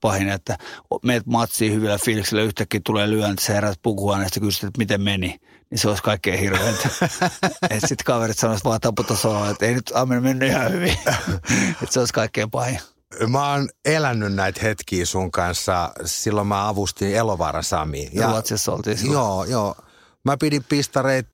pahin, 0.00 0.28
että 0.28 0.58
meet 1.02 1.26
matsiin 1.26 1.72
hyvillä 1.72 1.98
fiiliksillä, 1.98 2.42
yhtäkkiä 2.42 2.80
tulee 2.84 3.10
lyönti, 3.10 3.42
sä 3.42 3.52
herät 3.52 3.78
pukuhuoneesta 3.82 4.38
ja 4.38 4.46
kysyt, 4.46 4.64
että 4.64 4.78
miten 4.78 5.00
meni 5.00 5.38
niin 5.72 5.78
se 5.78 5.88
olisi 5.88 6.02
kaikkein 6.02 6.38
hirveintä. 6.40 6.88
sitten 7.78 8.04
kaverit 8.04 8.38
sanoisivat 8.38 8.64
vaan 8.64 8.80
taputasolla, 8.80 9.50
että 9.50 9.66
ei 9.66 9.74
nyt 9.74 9.92
Amen 9.94 10.22
mennyt 10.22 10.48
ihan 10.48 10.72
hyvin. 10.72 10.98
että 11.82 11.90
se 11.90 11.98
olisi 11.98 12.14
kaikkein 12.14 12.50
pahin. 12.50 12.80
Mä 13.28 13.52
oon 13.52 13.68
elänyt 13.84 14.34
näitä 14.34 14.60
hetkiä 14.62 15.06
sun 15.06 15.30
kanssa. 15.30 15.92
Silloin 16.04 16.46
mä 16.46 16.68
avustin 16.68 17.16
Elovaara 17.16 17.62
Sami. 17.62 18.10
Ja, 18.12 18.26
Ruotsissa 18.26 18.72
oltiin 18.72 18.98
silloin. 18.98 19.14
Joo, 19.14 19.44
joo. 19.44 19.76
Mä 20.24 20.36
pidin 20.36 20.64
pistareit 20.68 21.26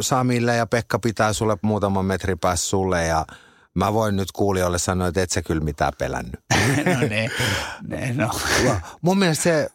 Samille 0.00 0.56
ja 0.56 0.66
Pekka 0.66 0.98
pitää 0.98 1.32
sulle 1.32 1.56
muutaman 1.62 2.04
metri 2.04 2.36
päässä 2.36 2.68
sulle 2.68 3.06
ja 3.06 3.26
mä 3.74 3.92
voin 3.92 4.16
nyt 4.16 4.32
kuulijoille 4.32 4.78
sanoa, 4.78 5.08
että 5.08 5.22
et 5.22 5.30
sä 5.30 5.42
kyllä 5.42 5.64
mitään 5.64 5.92
pelännyt. 5.98 6.40
no 6.94 7.00
ne, 7.00 7.30
ne 7.82 8.12
no. 8.12 8.30
Mun 9.02 9.18
mielestä 9.18 9.42
se 9.42 9.68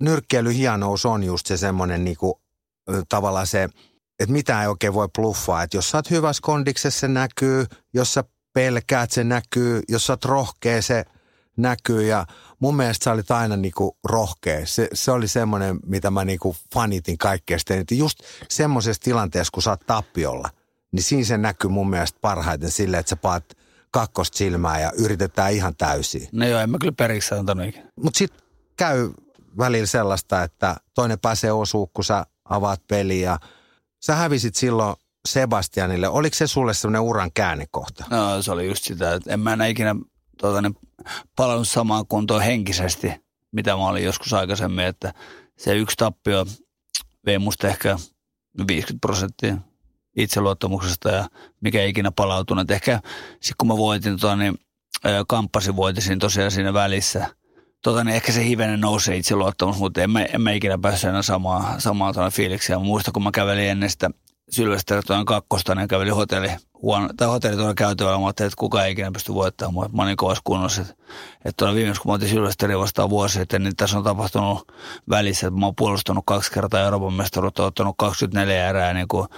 nyrkkeily 0.00 0.54
hienous 0.54 1.06
on 1.06 1.24
just 1.24 1.46
se 1.46 1.56
semmoinen 1.56 2.04
niinku, 2.04 2.40
tavallaan 3.08 3.46
se, 3.46 3.62
että 4.20 4.32
mitä 4.32 4.62
ei 4.62 4.68
oikein 4.68 4.94
voi 4.94 5.08
bluffaa. 5.16 5.62
Että 5.62 5.76
jos 5.76 5.90
sä 5.90 5.98
oot 5.98 6.10
hyvässä 6.10 6.40
kondiksessa 6.42 7.00
se 7.00 7.08
näkyy, 7.08 7.66
jos 7.94 8.14
sä 8.14 8.24
pelkäät, 8.52 9.10
se 9.10 9.24
näkyy. 9.24 9.82
Jos 9.88 10.06
sä 10.06 10.12
oot 10.12 10.24
rohkea, 10.24 10.82
se 10.82 11.04
näkyy. 11.56 12.02
Ja 12.06 12.26
mun 12.58 12.76
mielestä 12.76 13.04
sä 13.04 13.12
olit 13.12 13.30
aina 13.30 13.56
niinku 13.56 13.96
rohkea. 14.04 14.66
Se, 14.66 14.88
se 14.94 15.10
oli 15.10 15.28
semmoinen, 15.28 15.78
mitä 15.86 16.10
mä 16.10 16.24
niinku 16.24 16.56
fanitin 16.74 17.18
kaikkea. 17.18 17.58
Sitten 17.58 17.98
just 17.98 18.18
semmoisessa 18.48 19.02
tilanteessa, 19.02 19.50
kun 19.54 19.62
sä 19.62 19.70
oot 19.70 19.86
tappiolla, 19.86 20.50
niin 20.92 21.02
siinä 21.02 21.24
se 21.24 21.38
näkyy 21.38 21.70
mun 21.70 21.90
mielestä 21.90 22.18
parhaiten 22.20 22.70
silleen, 22.70 23.00
että 23.00 23.10
sä 23.10 23.16
paat 23.16 23.44
kakkosta 23.90 24.38
silmää 24.38 24.80
ja 24.80 24.92
yritetään 24.98 25.52
ihan 25.52 25.76
täysin. 25.76 26.28
No 26.32 26.46
joo, 26.46 26.60
en 26.60 26.70
mä 26.70 26.78
kyllä 26.80 26.92
periksi 26.92 27.34
antanut 27.34 27.66
ikinä. 27.66 27.88
Mutta 27.96 28.18
sitten 28.18 28.40
käy 28.76 29.10
välillä 29.58 29.86
sellaista, 29.86 30.42
että 30.42 30.76
toinen 30.94 31.18
pääsee 31.18 31.52
osuun, 31.52 31.88
kun 31.94 32.04
sä 32.04 32.26
avaat 32.44 32.82
peliä 32.88 33.38
sä 34.02 34.14
hävisit 34.14 34.54
silloin 34.54 34.96
Sebastianille. 35.28 36.08
Oliko 36.08 36.36
se 36.36 36.46
sulle 36.46 36.74
semmoinen 36.74 37.00
uran 37.00 37.30
käännekohta? 37.34 38.04
No 38.10 38.42
se 38.42 38.52
oli 38.52 38.66
just 38.66 38.84
sitä, 38.84 39.14
että 39.14 39.32
en 39.32 39.40
mä 39.40 39.52
enää 39.52 39.66
ikinä 39.66 39.96
tuota, 40.38 40.62
niin 40.62 40.74
palannut 41.36 41.68
samaan 41.68 42.06
kuntoon 42.06 42.42
henkisesti, 42.42 43.12
mitä 43.52 43.76
mä 43.76 43.88
olin 43.88 44.04
joskus 44.04 44.32
aikaisemmin, 44.32 44.84
että 44.84 45.14
se 45.58 45.76
yksi 45.76 45.96
tappio 45.96 46.46
vei 47.26 47.38
musta 47.38 47.68
ehkä 47.68 47.96
50 48.68 49.06
prosenttia 49.06 49.56
itseluottamuksesta 50.16 51.10
ja 51.10 51.28
mikä 51.60 51.84
ikinä 51.84 52.12
palautunut. 52.16 52.70
Ehkä 52.70 53.00
sitten 53.30 53.54
kun 53.58 53.68
mä 53.68 53.76
voitin, 53.76 54.12
tota, 54.12 54.36
niin, 54.36 54.58
kamppasin 55.28 55.76
voitisin 55.76 56.18
tosiaan 56.18 56.50
siinä 56.50 56.72
välissä. 56.72 57.34
Tota, 57.82 58.04
niin 58.04 58.16
ehkä 58.16 58.32
se 58.32 58.44
hivenen 58.44 58.80
nousee 58.80 59.16
itseluottamus, 59.16 59.78
mutta 59.78 60.02
en 60.02 60.10
mä, 60.10 60.24
en 60.24 60.40
mä 60.40 60.52
ikinä 60.52 60.78
päässyt 60.78 61.10
enää 61.10 61.22
samaa, 61.22 61.80
samaa 61.80 62.30
fiiliksiä. 62.30 62.78
Muista, 62.78 63.12
kun 63.12 63.22
mä 63.22 63.30
kävelin 63.30 63.70
ennen 63.70 63.90
sitä 63.90 64.10
Sylvester 64.52 65.02
kakkosta, 65.26 65.74
niin 65.74 65.88
käveli 65.88 66.10
hotelli, 66.10 66.48
huono, 66.82 67.08
tai 67.16 67.28
hotelli 67.28 67.56
tuolla 67.56 67.74
käytävällä. 67.74 68.18
Mä 68.18 68.26
ajattelin, 68.26 68.46
että 68.46 68.60
kukaan 68.60 68.86
ei 68.86 68.92
ikinä 68.92 69.12
pysty 69.12 69.34
voittamaan 69.34 69.74
mua. 69.74 69.88
Mä 69.92 70.02
olin 70.02 70.16
kovassa 70.16 70.40
kunnossa. 70.44 70.82
Että, 70.82 70.94
että 71.36 71.52
tuolla 71.56 71.74
viimeksi, 71.74 72.00
kun 72.00 72.10
mä 72.10 72.14
otin 72.14 72.28
Sylvesterin 72.28 72.78
vastaan 72.78 73.10
vuosi 73.10 73.38
sitten, 73.38 73.62
niin 73.62 73.76
tässä 73.76 73.98
on 73.98 74.04
tapahtunut 74.04 74.72
välissä, 75.10 75.46
että 75.46 75.60
mä 75.60 75.66
oon 75.66 75.76
puolustanut 75.76 76.24
kaksi 76.26 76.52
kertaa 76.52 76.80
Euroopan 76.80 77.12
mestaruutta, 77.12 77.64
ottanut 77.64 77.94
24 77.98 78.68
erää 78.68 78.94
niin 78.94 79.08
kuin, 79.08 79.28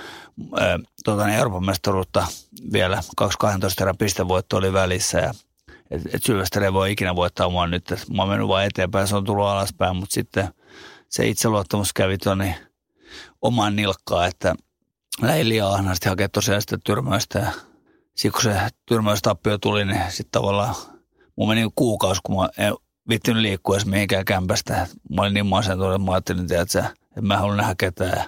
äh, 0.61 0.79
tuota, 1.05 1.27
niin 1.27 1.39
Euroopan 1.39 1.65
mestaruutta 1.65 2.27
vielä, 2.73 3.03
2-12 3.21 3.27
erää 3.81 3.95
pistevoitto 3.99 4.57
oli 4.57 4.73
välissä 4.73 5.19
ja 5.19 5.35
että 5.91 6.33
et 6.57 6.63
ei 6.63 6.73
voi 6.73 6.93
ikinä 6.93 7.17
voittaa 7.17 7.49
mua 7.49 7.67
nyt. 7.67 7.91
Et 7.91 8.09
mä 8.17 8.23
oon 8.23 8.29
mennyt 8.29 8.49
vaan 8.49 8.65
eteenpäin, 8.65 9.09
se 9.09 9.17
on 9.17 9.25
tullut 9.25 9.47
alaspäin, 9.47 9.97
mutta 9.97 10.15
sitten 10.15 10.49
se 11.09 11.29
itseluottamus 11.29 11.93
kävi 11.93 12.19
tuonne 12.19 12.67
omaan 13.43 13.77
nilkkaan, 13.77 14.29
että 14.29 14.55
liian 15.23 15.73
ahnaasti 15.73 16.09
hakea 16.09 16.29
tosiaan 16.29 16.61
sitä 16.61 16.79
tyrmäystä. 16.85 17.39
Ja 17.39 17.51
sitten 18.15 18.33
kun 18.33 18.43
se 18.43 18.61
tyrmäystappio 18.87 19.59
tuli, 19.59 19.85
niin 19.85 20.03
sitten 20.09 20.31
tavallaan 20.33 20.75
mun 21.37 21.49
meni 21.49 21.71
kuukausi, 21.75 22.21
kun 22.25 22.37
mä 22.37 22.49
en 22.59 22.75
vittinyt 23.09 23.43
liikkua 23.43 23.77
edes 23.77 23.87
mihinkään 23.87 24.25
kämpästä. 24.25 24.87
Mä 25.11 25.23
olin 25.23 25.35
niin 25.35 25.47
masentunut, 25.47 25.95
että 25.95 26.05
mä 26.05 26.13
ajattelin, 26.13 26.47
että, 26.53 26.91
mä 27.21 27.39
haluan 27.39 27.57
nähdä 27.57 27.75
ketään. 27.79 28.19
Ja 28.19 28.25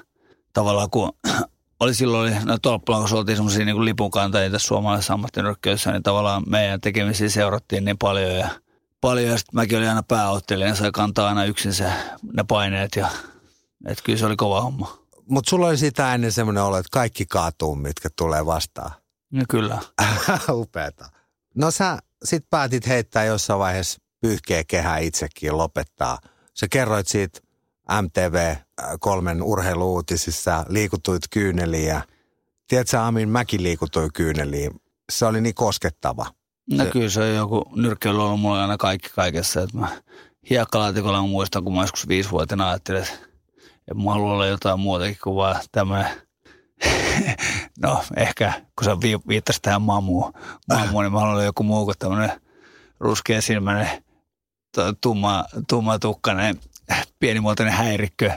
tavallaan 0.52 0.90
kun 0.90 1.12
oli 1.80 1.94
silloin, 1.94 2.34
oli, 2.34 2.44
no 2.44 2.58
Tolppalan, 2.62 3.08
kun 3.08 3.18
oltiin 3.18 3.36
semmoisia 3.36 3.64
niin 3.64 3.84
lipunkantajia 3.84 4.58
suomalaisessa 4.58 5.14
ammattinyrkköissä, 5.14 5.92
niin 5.92 6.02
tavallaan 6.02 6.42
meidän 6.46 6.80
tekemisiä 6.80 7.28
seurattiin 7.28 7.84
niin 7.84 7.98
paljon 7.98 8.34
ja 8.34 8.48
paljon. 9.00 9.30
Ja 9.30 9.38
sitten 9.38 9.56
mäkin 9.56 9.78
olin 9.78 9.88
aina 9.88 10.02
pääottelija 10.02 10.68
ja 10.68 10.74
sai 10.74 10.92
kantaa 10.92 11.28
aina 11.28 11.44
yksin 11.44 11.74
se, 11.74 11.92
ne 12.32 12.44
paineet 12.48 12.96
ja 12.96 13.08
että 13.86 14.04
kyllä 14.04 14.18
se 14.18 14.26
oli 14.26 14.36
kova 14.36 14.60
homma. 14.60 15.05
Mutta 15.28 15.50
sulla 15.50 15.66
oli 15.66 15.76
sitä 15.76 16.14
ennen 16.14 16.32
semmoinen 16.32 16.62
olo, 16.62 16.76
että 16.76 16.88
kaikki 16.92 17.26
kaatuu, 17.26 17.74
mitkä 17.74 18.08
tulee 18.16 18.46
vastaan. 18.46 18.90
No 19.32 19.44
kyllä. 19.48 19.78
Upeeta. 20.50 21.08
No 21.54 21.70
sä 21.70 21.98
sit 22.24 22.44
päätit 22.50 22.86
heittää 22.86 23.24
jossain 23.24 23.58
vaiheessa 23.60 23.98
pyyhkeä 24.20 24.64
kehää 24.64 24.98
itsekin 24.98 25.58
lopettaa. 25.58 26.18
Sä 26.54 26.66
kerroit 26.70 27.08
siitä 27.08 27.40
MTV 28.02 28.54
kolmen 29.00 29.42
urheiluutisissa, 29.42 30.64
liikutuit 30.68 31.22
kyyneliin 31.30 31.88
ja 31.88 32.00
tiedätkö 32.68 33.00
Amin, 33.00 33.28
mäkin 33.28 33.62
liikutuin 33.62 34.12
kyyneliin. 34.12 34.70
Se 35.12 35.26
oli 35.26 35.40
niin 35.40 35.54
koskettava. 35.54 36.26
No 36.70 36.84
se... 36.84 36.90
kyllä 36.90 37.08
se 37.08 37.20
on 37.20 37.34
joku 37.34 37.64
nyrkkeily 37.76 38.18
on 38.18 38.24
ollut 38.24 38.40
mulla 38.40 38.62
aina 38.62 38.76
kaikki 38.76 39.08
kaikessa. 39.08 39.62
Että 39.62 39.78
mä 39.78 40.02
hiekkalaatikolla 40.50 41.22
muistan, 41.22 41.64
kun 41.64 41.74
mä 41.74 41.82
joskus 41.82 42.08
viisivuotina 42.08 42.68
ajattelin, 42.68 43.02
että 43.02 43.18
mä 43.94 44.10
halua 44.10 44.32
olla 44.32 44.46
jotain 44.46 44.80
muutakin 44.80 45.16
kuin 45.22 45.36
vaan 45.36 45.56
tämä, 45.72 46.10
no 47.82 48.04
ehkä 48.16 48.52
kun 48.78 48.84
sä 48.84 48.96
viittasit 49.28 49.62
tähän 49.62 49.82
mamuun, 49.82 50.32
mamuun 50.72 51.04
niin 51.04 51.12
mä 51.12 51.20
haluan 51.20 51.44
joku 51.44 51.62
muu 51.62 51.84
kuin 51.84 51.98
tämmöinen 51.98 52.40
ruskea 53.00 53.42
silmäinen, 53.42 54.04
tumma, 55.00 55.44
tumma 55.68 55.98
tukkainen, 55.98 56.60
pienimuotoinen 57.18 57.74
häirikkö, 57.74 58.30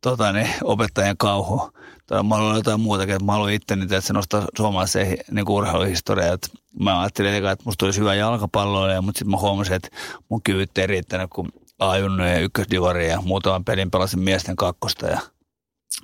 tota, 0.00 0.32
niin, 0.32 0.50
opettajan 0.64 1.16
kauhu. 1.16 1.70
Tai 2.06 2.22
mä 2.22 2.36
haluan 2.36 2.56
jotain 2.56 2.80
muutakin, 2.80 3.14
että 3.14 3.24
mä 3.24 3.32
haluan 3.32 3.52
itse, 3.52 3.74
että 3.74 4.00
se 4.00 4.12
nostaa 4.12 4.46
suomalaisen 4.56 5.18
niin 5.30 5.48
urheiluhistoriaa. 5.48 6.34
Että 6.34 6.48
mä 6.80 7.00
ajattelin, 7.00 7.34
että 7.34 7.64
musta 7.64 7.78
tulisi 7.78 8.00
hyvä 8.00 8.14
jalkapalloilija, 8.14 9.02
mutta 9.02 9.18
sitten 9.18 9.30
mä 9.30 9.36
huomasin, 9.36 9.74
että 9.74 9.88
mun 10.28 10.42
kyvyt 10.42 10.78
ei 10.78 10.86
riittänyt, 10.86 11.30
kun 11.30 11.52
A-junnu 11.80 12.24
ja 12.24 12.38
ykkösdivari 12.38 13.08
ja 13.08 13.20
muutaman 13.20 13.64
pelin 13.64 13.90
pelasin 13.90 14.20
miesten 14.20 14.56
kakkosta 14.56 15.06
ja 15.06 15.20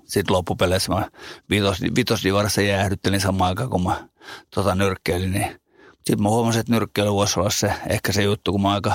sitten 0.04 0.36
loppupeleissä 0.36 0.92
mä 0.92 1.10
vitos, 1.50 1.78
vitosdivarissa 1.96 2.60
jäähdyttelin 2.60 3.20
samaan 3.20 3.48
aikaan, 3.48 3.70
kun 3.70 3.82
mä 3.82 4.08
tota, 4.54 4.74
nyrkkeilin. 4.74 5.32
Niin. 5.32 5.60
Sitten 5.94 6.22
mä 6.22 6.28
huomasin, 6.28 6.60
että 6.60 6.72
nyrkkeily 6.72 7.12
voisi 7.12 7.40
olla 7.40 7.50
se, 7.50 7.72
ehkä 7.88 8.12
se 8.12 8.22
juttu, 8.22 8.52
kun 8.52 8.62
mä 8.62 8.72
aika, 8.72 8.94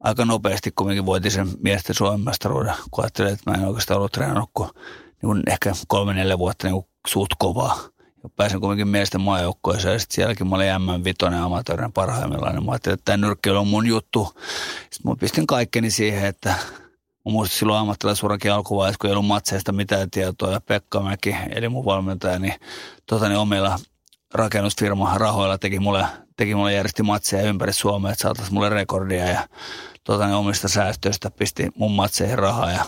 aika 0.00 0.24
nopeasti 0.24 0.70
kumminkin 0.70 1.06
voitin 1.06 1.30
sen 1.30 1.48
miesten 1.62 1.94
Suomen 1.94 2.20
mestaruuden, 2.20 2.74
kun 2.90 3.04
ajattelin, 3.04 3.32
että 3.32 3.50
mä 3.50 3.56
en 3.56 3.64
oikeastaan 3.64 3.98
ollut 3.98 4.12
treenannut 4.12 4.50
kuin, 4.54 4.70
niin 5.00 5.20
kuin 5.28 5.42
ehkä 5.50 5.72
kolme-neljä 5.88 6.38
vuotta 6.38 6.66
niin 6.66 6.74
kuin 6.74 6.86
suut 7.06 7.34
kovaa 7.38 7.78
pääsin 8.36 8.60
kuitenkin 8.60 8.88
miesten 8.88 9.20
maajoukkoeseen 9.20 9.92
ja 9.92 9.98
sitten 9.98 10.14
sielläkin 10.14 10.46
mä 10.46 10.56
olin 10.56 10.68
M5 10.68 11.34
amatöörin 11.34 11.92
parhaimmillaan. 11.92 12.54
Niin 12.54 12.66
mä 12.66 12.72
ajattelin, 12.72 12.94
että 12.94 13.04
tämä 13.04 13.26
nyrkkeily 13.26 13.58
on 13.58 13.66
mun 13.66 13.86
juttu. 13.86 14.28
Sitten 14.90 15.12
mä 15.12 15.16
pistin 15.20 15.46
kaikkeni 15.46 15.90
siihen, 15.90 16.24
että 16.26 16.48
mä 16.48 17.32
muistin 17.32 17.58
silloin 17.58 17.80
ammattilaisurakin 17.80 18.52
alkuvaiheessa, 18.52 18.98
kun 18.98 19.10
ei 19.10 19.14
ollut 19.14 19.26
matseista 19.26 19.72
mitään 19.72 20.10
tietoa 20.10 20.52
ja 20.52 20.60
Pekka 20.60 21.00
Mäki, 21.00 21.36
eli 21.50 21.68
mun 21.68 21.84
valmentaja, 21.84 22.38
niin, 22.38 22.54
tota, 23.06 23.28
niin 23.28 23.38
omilla 23.38 23.78
rakennusfirma 24.34 25.18
rahoilla 25.18 25.58
teki 25.58 25.78
mulle, 25.78 26.06
teki 26.36 26.54
mulle 26.54 26.72
järjesti 26.72 27.02
matseja 27.02 27.48
ympäri 27.48 27.72
Suomea, 27.72 28.12
että 28.12 28.22
saataisiin 28.22 28.54
mulle 28.54 28.68
rekordia 28.68 29.28
ja 29.28 29.48
tota, 30.04 30.26
niin 30.26 30.34
omista 30.34 30.68
säästöistä 30.68 31.30
pisti 31.30 31.68
mun 31.76 31.92
matseihin 31.92 32.38
rahaa 32.38 32.72
ja 32.72 32.84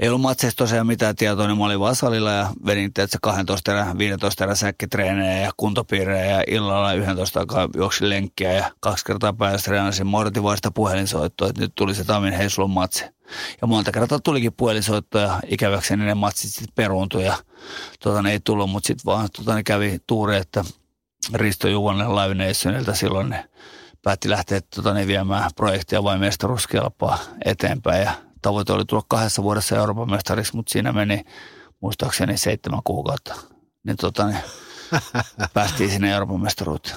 ei 0.00 0.08
ollut 0.08 0.20
matseista 0.20 0.58
tosiaan 0.58 0.86
mitään 0.86 1.16
tietoa, 1.16 1.46
niin 1.46 1.58
mä 1.58 1.64
olin 1.64 1.80
vaan 1.80 1.96
salilla 1.96 2.30
ja 2.30 2.48
vedin 2.66 2.92
tietysti 2.92 3.18
12 3.22 3.72
erä, 3.72 3.86
15 3.98 4.44
erä 4.44 4.54
säkkitreenejä 4.54 5.38
ja 5.38 5.50
kuntopiirejä 5.56 6.36
ja 6.36 6.44
illalla 6.46 6.92
11 6.92 7.40
aikaa 7.40 7.68
juoksin 7.76 8.08
lenkkiä 8.08 8.52
ja 8.52 8.70
kaksi 8.80 9.04
kertaa 9.04 9.32
päivässä 9.32 9.64
treenasin. 9.64 10.06
Sitä 10.56 10.70
puhelinsoittoa, 10.70 11.48
että 11.48 11.60
nyt 11.60 11.72
tuli 11.74 11.94
se 11.94 12.04
Tamin 12.04 12.32
Heisulun 12.32 12.70
matse. 12.70 13.14
Ja 13.60 13.66
monta 13.66 13.92
kertaa 13.92 14.18
tulikin 14.18 14.52
puhelinsoitto 14.52 15.18
ja 15.18 15.40
ikäväkseni 15.46 16.04
ne 16.04 16.14
matsit 16.14 16.50
sitten 16.50 16.74
peruuntui 16.74 17.24
ja 17.24 17.36
tota, 18.00 18.22
ne 18.22 18.32
ei 18.32 18.40
tullut, 18.40 18.70
mutta 18.70 18.86
sitten 18.86 19.04
vaan 19.06 19.28
tota, 19.36 19.54
ne 19.54 19.62
kävi 19.62 19.98
tuuri, 20.06 20.36
että 20.36 20.64
Risto 21.34 21.68
Juvonen 21.68 22.16
Live 22.16 22.46
Nationilta 22.46 22.94
silloin 22.94 23.28
ne 23.28 23.48
päätti 24.02 24.30
lähteä 24.30 24.60
tota, 24.74 24.94
ne 24.94 25.06
viemään 25.06 25.50
projektia 25.56 26.04
vain 26.04 26.20
mestaruuskelpaa 26.20 27.18
eteenpäin 27.44 28.02
ja 28.02 28.25
tavoite 28.46 28.72
oli 28.72 28.84
tulla 28.84 29.02
kahdessa 29.08 29.42
vuodessa 29.42 29.76
Euroopan 29.76 30.10
mestariksi, 30.10 30.56
mutta 30.56 30.72
siinä 30.72 30.92
meni 30.92 31.24
muistaakseni 31.80 32.38
seitsemän 32.38 32.80
kuukautta. 32.84 33.34
Niin, 33.84 33.96
tota, 33.96 34.26
niin 34.26 34.38
päästiin 35.54 35.90
sinne 35.90 36.12
Euroopan 36.12 36.40
mestaruuteen. 36.40 36.96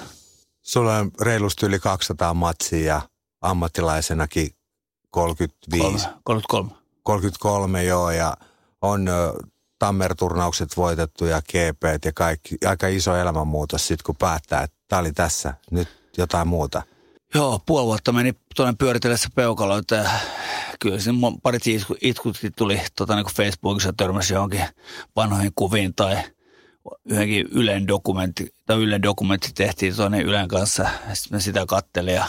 Sulla 0.62 0.96
on 0.96 1.10
reilusti 1.20 1.66
yli 1.66 1.78
200 1.78 2.34
matsia 2.34 2.86
ja 2.86 3.02
ammattilaisenakin 3.40 4.50
35. 5.10 6.08
33. 6.24 6.70
33, 7.02 7.84
joo, 7.84 8.10
ja 8.10 8.36
on 8.82 9.10
Tammer-turnaukset 9.78 10.76
voitettu 10.76 11.24
ja 11.24 11.42
GP 11.42 12.04
ja 12.04 12.12
kaikki. 12.12 12.56
Aika 12.66 12.86
iso 12.88 13.16
elämänmuutos 13.16 13.86
sitten, 13.86 14.04
kun 14.06 14.16
päättää, 14.16 14.62
että 14.62 14.76
tämä 14.88 15.00
oli 15.00 15.12
tässä, 15.12 15.54
nyt 15.70 15.88
jotain 16.18 16.48
muuta. 16.48 16.82
Joo, 17.34 17.60
puoli 17.66 17.86
vuotta 17.86 18.12
meni 18.12 18.32
tuonne 18.56 18.74
pyöritellessä 18.78 19.28
peukaloita 19.34 19.94
ja 19.94 20.10
kyllä 20.80 20.98
siinä 20.98 21.18
parit 21.42 21.62
itkutkin 22.00 22.52
tuli 22.56 22.80
tota, 22.96 23.14
niin 23.16 23.26
Facebookissa 23.26 23.92
törmäsi 23.96 24.34
johonkin 24.34 24.64
vanhoihin 25.16 25.52
kuviin 25.54 25.94
tai 25.94 26.16
yhdenkin 27.04 27.48
Ylen 27.50 27.88
dokumentti, 27.88 28.54
tai 28.66 28.76
Ylen 28.76 29.02
dokumentti 29.02 29.50
tehtiin 29.54 29.96
tuonne 29.96 30.20
Ylen 30.20 30.48
kanssa. 30.48 30.88
Sitten 31.12 31.36
me 31.36 31.40
sitä 31.40 31.66
kattelin 31.66 32.14
ja 32.14 32.26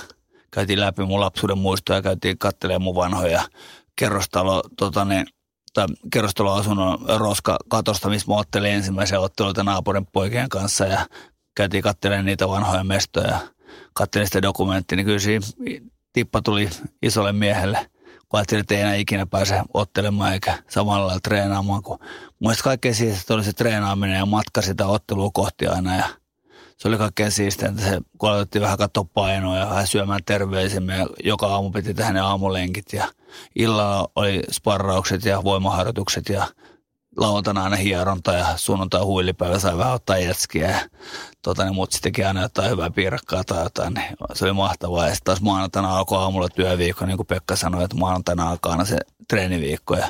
käytiin 0.51 0.79
läpi 0.79 1.03
mun 1.03 1.19
lapsuuden 1.19 1.57
muistoja 1.57 1.97
ja 1.97 2.01
käytiin 2.01 2.37
kattelemaan 2.37 2.81
mun 2.81 2.95
vanhoja 2.95 3.41
kerrostalo, 3.95 4.63
tota, 4.77 5.05
niin, 5.05 5.25
tai 5.73 5.87
kerrostaloasunnon 6.13 6.99
roska 7.17 7.57
katosta, 7.69 8.09
missä 8.09 8.31
mä 8.31 8.37
ottelin 8.37 8.71
ensimmäisen 8.71 9.19
ottelun 9.19 9.53
naapurin 9.63 10.05
poikien 10.05 10.49
kanssa 10.49 10.85
ja 10.85 11.05
käytiin 11.55 11.83
kattelemaan 11.83 12.25
niitä 12.25 12.47
vanhoja 12.47 12.83
mestoja 12.83 13.39
katselin 13.93 14.27
sitä 14.27 14.41
dokumenttia, 14.41 14.95
niin 14.95 15.05
kyllä 15.05 15.19
siinä 15.19 15.45
tippa 16.13 16.41
tuli 16.41 16.69
isolle 17.01 17.31
miehelle, 17.31 17.89
kun 18.29 18.37
ajattelin, 18.37 18.61
että 18.61 18.75
ei 18.75 18.81
enää 18.81 18.95
ikinä 18.95 19.25
pääse 19.25 19.61
ottelemaan 19.73 20.33
eikä 20.33 20.63
samalla 20.69 21.05
lailla 21.07 21.19
treenaamaan. 21.19 21.83
Kun 21.83 21.99
muista 22.39 22.63
kaikkein 22.63 22.95
siistiä 22.95 23.35
oli 23.35 23.43
se 23.43 23.53
treenaaminen 23.53 24.17
ja 24.17 24.25
matka 24.25 24.61
sitä 24.61 24.87
ottelua 24.87 25.29
kohti 25.33 25.67
aina 25.67 25.95
ja 25.95 26.05
se 26.77 26.87
oli 26.87 26.97
kaikkein 26.97 27.31
siistiä, 27.31 27.69
että 27.69 27.81
se, 27.81 28.01
kun 28.17 28.29
vähän 28.61 28.77
katsoa 28.77 29.05
painoa 29.13 29.57
ja 29.57 29.69
vähän 29.69 29.87
syömään 29.87 30.19
terveisemmin 30.25 30.95
ja 30.95 31.07
joka 31.23 31.47
aamu 31.47 31.71
piti 31.71 31.93
tehdä 31.93 32.13
ne 32.13 32.19
aamulenkit 32.19 32.93
ja 32.93 33.07
illalla 33.55 34.09
oli 34.15 34.41
sparraukset 34.51 35.25
ja 35.25 35.43
voimaharjoitukset 35.43 36.29
ja 36.29 36.47
lauantaina 37.17 37.63
aina 37.63 37.75
hieronta 37.75 38.33
ja 38.33 38.45
sunnuntai 38.55 39.01
huilipäivä 39.01 39.59
sai 39.59 39.77
vähän 39.77 39.93
ottaa 39.93 40.17
jetskiä 40.17 40.69
ja 40.69 40.79
tota, 41.41 41.63
niin 41.63 41.75
muut 41.75 41.91
sittenkin 41.91 42.27
aina 42.27 42.41
jotain 42.41 42.71
hyvää 42.71 42.89
piirakkaa 42.89 43.43
tai 43.43 43.63
jotain, 43.63 43.93
niin 43.93 44.17
se 44.33 44.45
oli 44.45 44.53
mahtavaa. 44.53 45.07
Ja 45.07 45.15
sitten 45.15 45.25
taas 45.25 45.41
maanantaina 45.41 45.97
alkoi 45.97 46.17
aamulla 46.17 46.49
työviikko, 46.49 47.05
niin 47.05 47.17
kuin 47.17 47.27
Pekka 47.27 47.55
sanoi, 47.55 47.83
että 47.83 47.97
maanantaina 47.97 48.49
alkaa 48.49 48.71
aina 48.71 48.85
se 48.85 48.97
treeniviikko 49.27 49.95
ja 49.95 50.07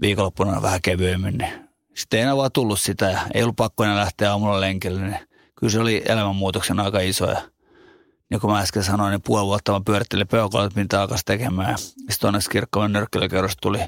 viikonloppuna 0.00 0.62
vähän 0.62 0.82
kevyemmin, 0.82 1.38
niin 1.38 1.52
sitten 1.94 2.18
ei 2.18 2.22
enää 2.22 2.36
vaan 2.36 2.52
tullut 2.52 2.80
sitä 2.80 3.10
ja 3.10 3.20
ei 3.34 3.42
ollut 3.42 3.56
pakko 3.56 3.84
enää 3.84 3.96
lähteä 3.96 4.30
aamulla 4.30 4.60
lenkille, 4.60 5.00
niin 5.00 5.18
kyllä 5.54 5.70
se 5.70 5.80
oli 5.80 6.02
elämänmuutoksen 6.06 6.80
aika 6.80 7.00
iso 7.00 7.30
ja 7.30 7.42
niin 8.30 8.40
kuin 8.40 8.50
mä 8.50 8.58
äsken 8.58 8.84
sanoin, 8.84 9.10
niin 9.10 9.22
puoli 9.22 9.46
vuotta 9.46 9.72
mä 9.72 9.80
pyörittelin 9.86 10.28
peukolla, 10.28 10.64
että 10.64 10.80
mitä 10.80 11.00
alkaisi 11.00 11.24
tekemään. 11.24 11.70
Ja 11.70 11.76
sitten 12.10 12.28
onneksi 12.28 12.50
kirkkoon 12.50 12.92
nyrkkeilykerrosta 12.92 13.60
tuli 13.60 13.78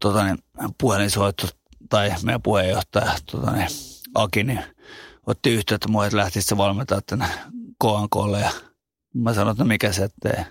tota, 0.00 0.24
niin, 0.24 0.38
puhelinsoitto 0.78 1.46
tai 1.88 2.12
meidän 2.22 2.42
puheenjohtaja 2.42 3.12
tota, 3.30 3.50
niin, 3.50 3.68
Aki, 4.14 4.44
niin 4.44 4.60
otti 5.26 5.50
yhteyttä 5.50 5.88
mua, 5.88 6.06
että 6.06 6.16
lähtisi 6.16 6.46
se 6.46 6.56
valmentaa 6.56 7.00
tänne 7.06 7.26
KNKlle 7.82 8.40
ja 8.40 8.50
mä 9.14 9.34
sanoin, 9.34 9.50
että 9.50 9.64
no 9.64 9.68
mikä 9.68 9.92
se 9.92 10.04
ettei. 10.04 10.44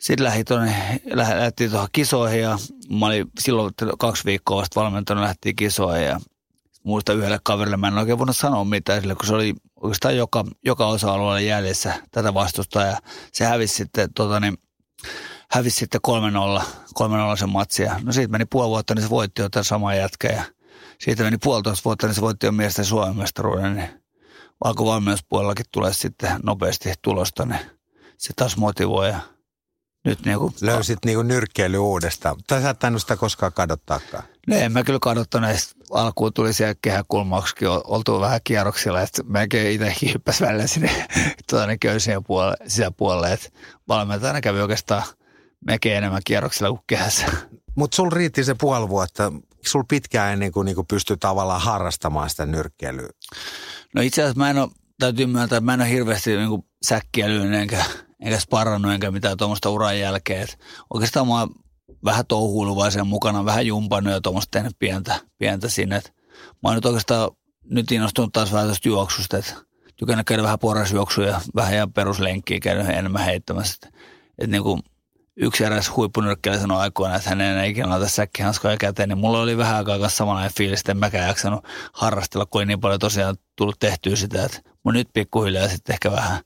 Sitten 0.00 0.24
lähti 0.24 0.44
tuonne, 0.44 1.00
lähti 1.12 1.68
tuohon 1.68 1.88
kisoihin 1.92 2.40
ja 2.40 2.58
mä 2.90 3.06
olin 3.06 3.26
silloin 3.38 3.72
kaksi 3.98 4.24
viikkoa 4.24 4.60
vasta 4.60 4.80
valmentanut, 4.80 5.24
lähti 5.24 5.54
kisoihin 5.54 6.06
ja 6.06 6.20
muista 6.82 7.12
yhdelle 7.12 7.38
kaverille, 7.42 7.76
mä 7.76 7.88
en 7.88 7.98
oikein 7.98 8.18
voinut 8.18 8.36
sanoa 8.36 8.64
mitään 8.64 9.00
sille, 9.00 9.14
kun 9.14 9.26
se 9.26 9.34
oli 9.34 9.54
oikeastaan 9.76 10.16
joka, 10.16 10.44
joka 10.64 10.86
osa-alueella 10.86 11.40
jäljessä 11.40 11.94
tätä 12.10 12.34
vastusta 12.34 12.82
ja 12.82 12.98
se 13.32 13.44
hävisi 13.44 13.74
sitten, 13.74 14.14
tota 14.14 14.40
niin, 14.40 14.58
hävisi 15.50 15.76
sitten 15.76 16.00
3-0, 16.60 16.62
3-0 17.34 17.36
sen 17.38 17.48
matsia. 17.48 18.00
No 18.02 18.12
siitä 18.12 18.32
meni 18.32 18.44
puoli 18.44 18.68
vuotta, 18.68 18.94
niin 18.94 19.02
se 19.02 19.10
voitti 19.10 19.42
jo 19.42 19.48
tämän 19.48 19.64
saman 19.64 19.96
jätkä 19.96 20.28
ja 20.28 20.42
siitä 20.98 21.22
meni 21.22 21.38
puolitoista 21.38 21.84
vuotta, 21.84 22.06
niin 22.06 22.14
se 22.14 22.20
voitti 22.20 22.46
jo 22.46 22.52
miesten 22.52 22.84
Suomen 22.84 23.16
mestaruuden, 23.16 23.76
niin 23.76 24.02
alkoi 24.64 24.86
valmennuspuolellakin 24.86 25.66
tulee 25.72 25.92
sitten 25.92 26.40
nopeasti 26.42 26.92
tulosta, 27.02 27.46
niin 27.46 27.60
se 28.18 28.32
taas 28.36 28.56
motivoi 28.56 29.08
ja 29.08 29.20
nyt 30.04 30.24
niin 30.24 30.38
kuin, 30.38 30.54
Löysit 30.60 30.98
niin 31.04 31.16
kuin 31.16 31.28
nyrkkeily 31.28 31.78
uudestaan. 31.78 32.36
Tai 32.46 32.62
sä 32.62 32.70
et 32.70 32.78
sitä 32.98 33.16
koskaan 33.16 33.52
kadottaakaan. 33.52 34.24
No 34.46 34.56
en 34.56 34.72
mä 34.72 34.84
kyllä 34.84 34.98
kadottaneet. 35.02 35.76
Alkuun 35.90 36.32
tuli 36.32 36.52
siellä 36.52 36.74
kehäkulmauksikin 36.82 37.68
oltu 37.68 38.20
vähän 38.20 38.40
kierroksilla, 38.44 39.00
että 39.00 39.22
melkein 39.22 39.72
itsekin 39.72 40.14
hyppäsi 40.14 40.44
välillä 40.44 40.66
sinne 40.66 41.06
tuonne 41.50 41.78
köysien 41.78 42.24
puolelle, 42.24 42.56
sisäpuolelle. 42.66 43.32
Että 43.32 43.48
valmentajana 43.88 44.40
kävi 44.40 44.60
oikeastaan 44.60 45.02
melkein 45.66 45.96
enemmän 45.96 46.22
kierroksilla 46.24 46.70
kuin 46.70 46.84
kehässä. 46.86 47.26
Mutta 47.74 47.94
sul 47.94 48.10
riitti 48.10 48.44
se 48.44 48.54
puoli 48.54 48.88
vuotta. 48.88 49.32
Sul 49.66 49.82
pitkään 49.88 50.32
ennen 50.32 50.52
kuin 50.52 50.64
niinku 50.64 50.84
pystyi 50.84 51.16
tavallaan 51.16 51.60
harrastamaan 51.60 52.30
sitä 52.30 52.46
nyrkkeilyä? 52.46 53.08
No 53.94 54.02
itse 54.02 54.22
asiassa 54.22 54.38
mä 54.38 54.50
en 54.50 54.58
ole, 54.58 54.68
täytyy 54.98 55.26
myöntää, 55.26 55.56
että 55.56 55.64
mä 55.64 55.74
en 55.74 55.80
ole 55.80 55.90
hirveästi 55.90 56.36
niinku 56.36 56.66
säkkiä 56.86 57.28
lyönyt 57.28 57.60
enkä, 57.60 57.84
enkä 58.20 58.40
sparrannut 58.40 58.92
enkä 58.92 59.10
mitään 59.10 59.36
tuommoista 59.36 59.70
uran 59.70 59.98
jälkeen. 59.98 60.42
Et 60.42 60.58
oikeastaan 60.94 61.26
mä 61.28 61.38
oon 61.38 61.50
vähän 62.04 62.26
touhuilu 62.26 62.76
vaan 62.76 62.92
sen 62.92 63.06
mukana, 63.06 63.44
vähän 63.44 63.66
jumpannut 63.66 64.12
ja 64.12 64.20
tuommoista 64.20 64.50
tehnyt 64.50 64.76
pientä, 64.78 65.20
pientä 65.38 65.68
sinne. 65.68 65.96
Et 65.96 66.14
mä 66.62 66.68
oon 66.68 66.74
nyt 66.74 66.86
oikeastaan 66.86 67.30
nyt 67.70 67.92
innostunut 67.92 68.32
taas 68.32 68.52
vähän 68.52 68.68
tästä 68.68 68.88
juoksusta, 68.88 69.38
että 69.38 69.54
tykännyt 69.96 70.26
käydä 70.26 70.42
vähän 70.42 70.58
porrasjuoksuja, 70.58 71.40
vähän 71.54 71.74
ihan 71.74 71.92
peruslenkkiä 71.92 72.60
käynyt 72.60 72.88
enemmän 72.88 73.24
heittämässä. 73.24 73.74
Että 73.74 73.98
et 74.38 74.50
niin 74.50 74.62
kuin 74.62 74.82
yksi 75.38 75.64
eräs 75.64 75.96
huippunyrkkeilijä 75.96 76.60
sanoi 76.60 76.80
aikoina, 76.80 77.16
että 77.16 77.28
hän 77.28 77.40
ei 77.40 77.50
enää 77.50 77.64
ikinä 77.64 77.88
laita 77.88 78.08
säkkihanskoja 78.08 78.76
käteen, 78.76 79.08
niin 79.08 79.18
mulla 79.18 79.40
oli 79.40 79.56
vähän 79.56 79.76
aikaa 79.76 79.98
kanssa 79.98 80.16
samanlainen 80.16 80.54
fiilis, 80.56 80.80
että 80.80 80.92
en 80.92 80.98
mäkään 80.98 81.28
jaksanut 81.28 81.64
harrastella, 81.92 82.46
kun 82.46 82.62
ei 82.62 82.66
niin 82.66 82.80
paljon 82.80 83.00
tosiaan 83.00 83.36
tullut 83.56 83.78
tehtyä 83.78 84.16
sitä, 84.16 84.44
että 84.44 84.60
mun 84.84 84.94
nyt 84.94 85.08
pikkuhiljaa 85.12 85.68
sitten 85.68 85.92
ehkä 85.92 86.10
vähän. 86.12 86.40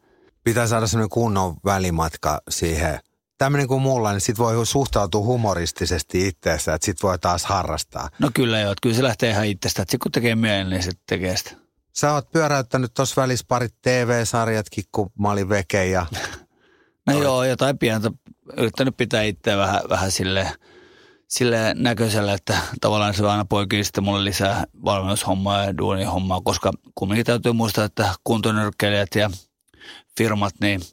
Pitää 0.44 0.66
saada 0.66 0.87
semmoinen 0.87 1.11
kunnon 1.11 1.57
välimatka 1.64 2.40
siihen. 2.50 3.00
Tämmöinen 3.38 3.68
kuin 3.68 3.83
mulla, 3.83 4.12
niin 4.12 4.20
sit 4.20 4.38
voi 4.38 4.66
suhtautua 4.66 5.24
humoristisesti 5.24 6.28
itseessä, 6.28 6.74
että 6.74 6.85
sit 6.85 7.02
voi 7.02 7.18
taas 7.18 7.44
harrastaa. 7.44 8.09
No 8.18 8.31
kyllä 8.35 8.61
joo, 8.61 8.72
että 8.72 8.83
kyllä 8.83 8.96
se 8.96 9.02
lähtee 9.02 9.31
ihan 9.31 9.46
itsestä, 9.46 9.83
että 9.83 9.98
kun 10.02 10.12
tekee 10.12 10.35
mielen, 10.35 10.70
niin 10.70 10.83
sitten 10.83 11.05
tekee 11.09 11.37
sitä. 11.37 11.50
Sä 11.92 12.12
oot 12.12 12.31
pyöräyttänyt 12.31 12.94
tuossa 12.94 13.22
välissä 13.22 13.44
parit 13.48 13.74
TV-sarjatkin, 13.83 14.85
kun 14.92 15.11
mä 15.18 15.31
olin 15.31 15.48
veke 15.48 15.87
ja... 15.87 16.07
No 17.07 17.22
joo, 17.22 17.44
jotain 17.44 17.78
pientä 17.78 18.11
yrittänyt 18.57 18.96
pitää 18.96 19.22
itseä 19.22 19.57
vähän, 19.57 19.81
vähän 19.88 20.11
sille, 20.11 20.52
sille 21.28 21.74
näköisellä, 21.74 22.35
että 22.35 22.59
tavallaan 22.81 23.14
se 23.14 23.26
aina 23.26 23.44
poikii 23.44 23.85
sitten 23.85 24.05
mulle 24.05 24.24
lisää 24.24 24.64
valmennushommaa 24.85 25.64
ja 25.64 25.78
duunihommaa, 25.78 26.40
koska 26.40 26.72
kumminkin 26.94 27.26
täytyy 27.26 27.52
muistaa, 27.52 27.85
että 27.85 28.14
kuntonyrkkeilijät 28.24 29.14
ja 29.14 29.31
firmat, 30.16 30.55
niin– 30.61 30.81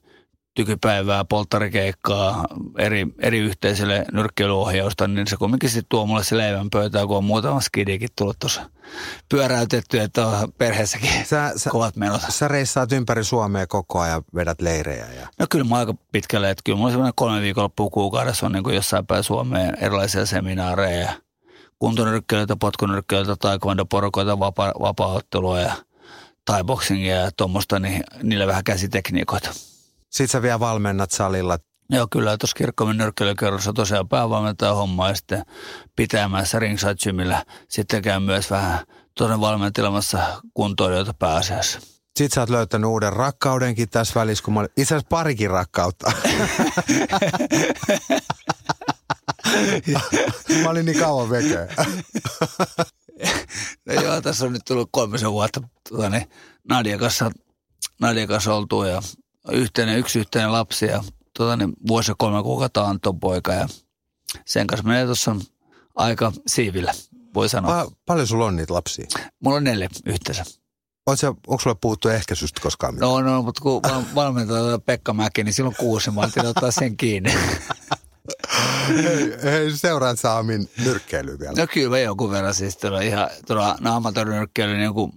tykypäivää, 0.60 1.26
polttarikeikkaa, 1.26 2.46
eri, 2.78 3.08
eri 3.20 3.40
yhteisölle 3.40 4.06
nyrkkeilyohjausta, 4.12 5.08
niin 5.08 5.28
se 5.28 5.38
kumminkin 5.38 5.70
sitten 5.70 5.90
tuo 5.90 6.06
mulle 6.06 6.24
se 6.24 6.38
leivän 6.38 6.70
pöytää, 6.70 7.08
kun 7.08 7.18
on 7.18 7.24
muutama 7.24 7.62
skidikin 7.62 8.10
tullut 8.16 8.40
tuossa 8.40 8.70
pyöräytetty, 9.30 10.00
että 10.00 10.28
on 10.28 10.52
perheessäkin 10.58 11.26
sä, 11.26 11.54
sä, 11.56 11.70
kovat 11.70 11.96
menot. 11.96 12.22
Sä 12.30 12.48
reissaat 12.48 12.92
ympäri 12.92 13.24
Suomea 13.24 13.68
koko 13.68 14.00
ajan, 14.00 14.24
vedät 14.36 14.62
leirejä. 14.62 15.06
Ja... 15.06 15.28
No 15.40 15.46
kyllä 15.50 15.66
mä 15.66 15.76
aika 15.76 15.94
pitkälle, 16.12 16.50
että 16.50 16.62
kyllä 16.66 16.78
mulla 16.78 16.92
semmoinen 16.92 17.14
kolme 17.16 17.42
viikonloppua 17.42 17.90
kuukaudessa 17.90 18.46
on 18.46 18.52
niin 18.52 18.64
kuin 18.64 18.76
jossain 18.76 19.06
päin 19.06 19.24
Suomeen 19.24 19.78
erilaisia 19.82 20.26
seminaareja, 20.26 21.12
kuntonyrkkeilijöitä, 21.80 22.56
potkunyrkkeilijöitä, 22.56 23.48
taekwondo-porukoita, 23.48 24.40
vapa, 24.40 24.74
vapaa-ottelua 24.80 25.60
ja 25.60 25.74
thai-boxingia 26.52 27.16
ja 27.16 27.32
tuommoista, 27.38 27.80
niin 27.80 28.04
niille 28.24 28.48
vähän 28.48 28.64
käsitekniikoita. 28.64 29.69
Sitten 30.10 30.28
sä 30.28 30.42
vielä 30.42 30.60
valmennat 30.60 31.12
salilla. 31.12 31.58
Joo, 31.90 32.08
kyllä 32.12 32.38
tuossa 32.38 32.56
kirkkomen 32.58 32.98
nyrkkeilykerrossa 32.98 33.74
tosiaan 33.74 34.10
päävalmentaja 34.10 34.74
homma 34.74 35.10
ja 35.10 35.16
sitten 35.16 35.44
pitämässä 35.96 36.60
ringside 36.60 36.96
gymillä. 36.96 37.46
Sitten 37.68 38.02
käy 38.02 38.20
myös 38.20 38.52
vähän 38.52 38.80
tuonne 39.18 39.40
valmentelemassa 39.40 40.42
kuntoilijoita 40.54 41.14
pääasiassa. 41.14 41.80
Sitten 41.80 42.36
sä 42.36 42.42
oot 42.42 42.50
löytänyt 42.50 42.90
uuden 42.90 43.14
rakkaudenkin 43.14 43.90
tässä 43.90 44.20
välissä, 44.20 44.44
kun 44.44 44.54
mä 44.54 44.60
olin 44.60 44.70
itse 44.78 44.96
asiassa 44.96 45.10
parikin 45.10 45.50
rakkautta. 45.50 46.12
mä 50.64 50.70
olin 50.70 50.86
niin 50.86 51.00
kauan 51.00 51.30
vekeä. 51.30 51.68
no 53.86 53.94
joo, 53.94 54.22
tässä 54.22 54.46
on 54.46 54.54
nyt 54.54 54.62
tullut 54.68 54.90
kolmisen 54.92 55.32
vuotta 55.32 55.62
tuota, 55.90 56.10
niin 56.10 56.30
Nadia 56.70 56.98
kanssa, 56.98 57.32
Nadia 58.02 58.28
kanssa 58.28 58.54
oltu 58.54 58.84
ja 58.84 59.02
yhteinen, 59.52 59.98
yksi 59.98 60.20
yhteinen 60.20 60.52
lapsi 60.52 60.86
ja 60.86 61.04
tota, 61.38 61.56
niin 61.56 61.74
vuosi 61.88 62.12
ja 62.12 62.16
kolme 62.18 62.44
kuukautta 62.44 62.86
Anton 62.86 63.20
poika 63.20 63.54
ja 63.54 63.68
sen 64.46 64.68
kanssa 64.68 64.88
menee 64.88 65.06
tuossa 65.06 65.36
aika 65.96 66.32
siivillä, 66.48 66.94
voi 67.34 67.50
sanoa. 67.50 67.84
Pa- 67.84 67.92
paljon 68.06 68.28
sulla 68.28 68.46
on 68.46 68.56
niitä 68.56 68.74
lapsia? 68.74 69.08
Mulla 69.44 69.58
on 69.58 69.64
neljä 69.64 69.90
yhteensä. 70.06 70.44
Oletko, 71.06 71.28
onko 71.28 71.60
sulla 71.60 71.78
puhuttu 71.82 72.10
ehkäisystä 72.10 72.62
koskaan 72.62 72.94
mitään? 72.94 73.12
No, 73.12 73.22
no, 73.22 73.42
mutta 73.42 73.62
kun 73.62 73.82
valmentaa 74.16 74.80
Pekka 74.80 75.14
Mäki, 75.14 75.44
niin 75.44 75.54
silloin 75.54 75.76
kuusi, 75.76 76.12
mä 76.12 76.22
ottaa 76.50 76.72
sen 76.72 76.98
kiinni. 76.98 77.34
hei, 78.88 79.38
hei, 79.44 79.72
seuraat 79.78 80.20
Saamin 80.20 80.70
nyrkkeilyä 80.84 81.40
vielä. 81.40 81.54
No 81.58 81.68
kyllä 81.74 82.00
jonkun 82.00 82.32
verran 82.32 82.54
siis 82.54 82.78
tuolla 82.78 83.02
ihan 83.02 83.30
tuolla 83.48 83.78
niin 84.78 84.94
kuin 84.94 85.12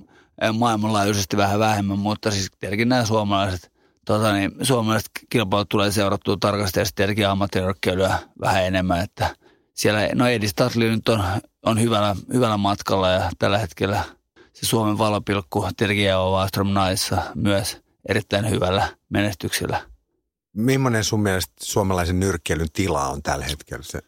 maailmanlaajuisesti 0.52 1.36
vähän 1.36 1.58
vähemmän, 1.58 1.98
mutta 1.98 2.30
siis 2.30 2.50
tietenkin 2.60 2.88
nämä 2.88 3.04
suomalaiset 3.04 3.71
tota 4.06 4.32
niin, 4.32 4.52
suomalaiset 4.62 5.10
kilpailut 5.30 5.68
tulee 5.68 5.90
seurattua 5.90 6.36
tarkasti 6.40 6.80
ja 6.80 6.84
sitten 6.84 7.14
tietenkin 7.16 8.18
vähän 8.40 8.64
enemmän, 8.64 9.00
että 9.00 9.36
siellä, 9.74 10.08
no 10.14 10.26
Edi 10.26 10.48
Stadli 10.48 10.90
nyt 10.90 11.08
on, 11.08 11.24
on 11.66 11.80
hyvällä, 11.80 12.16
hyvällä 12.32 12.56
matkalla 12.56 13.10
ja 13.10 13.30
tällä 13.38 13.58
hetkellä 13.58 14.04
se 14.52 14.66
Suomen 14.66 14.98
valopilkku 14.98 15.68
tietenkin 15.76 16.08
Eo 16.08 16.32
Wallström 16.32 16.68
naissa 16.68 17.22
myös 17.34 17.80
erittäin 18.08 18.50
hyvällä 18.50 18.88
menestyksellä. 19.08 19.82
Millainen 20.52 21.04
sun 21.04 21.22
mielestä 21.22 21.52
suomalaisen 21.62 22.20
nyrkkeilyn 22.20 22.72
tila 22.72 23.08
on 23.08 23.22
tällä 23.22 23.44
hetkellä? 23.44 23.82
Se? 23.82 24.00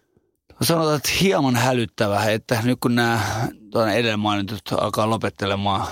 Sanotaan, 0.62 0.96
että 0.96 1.11
hieman 1.20 1.57
hälyttävä, 1.57 2.24
että 2.24 2.62
nyt 2.62 2.78
kun 2.80 2.94
nämä 2.94 3.20
edellä 3.94 4.16
mainitut 4.16 4.61
alkaa 4.80 5.11
lopettelemaan, 5.11 5.87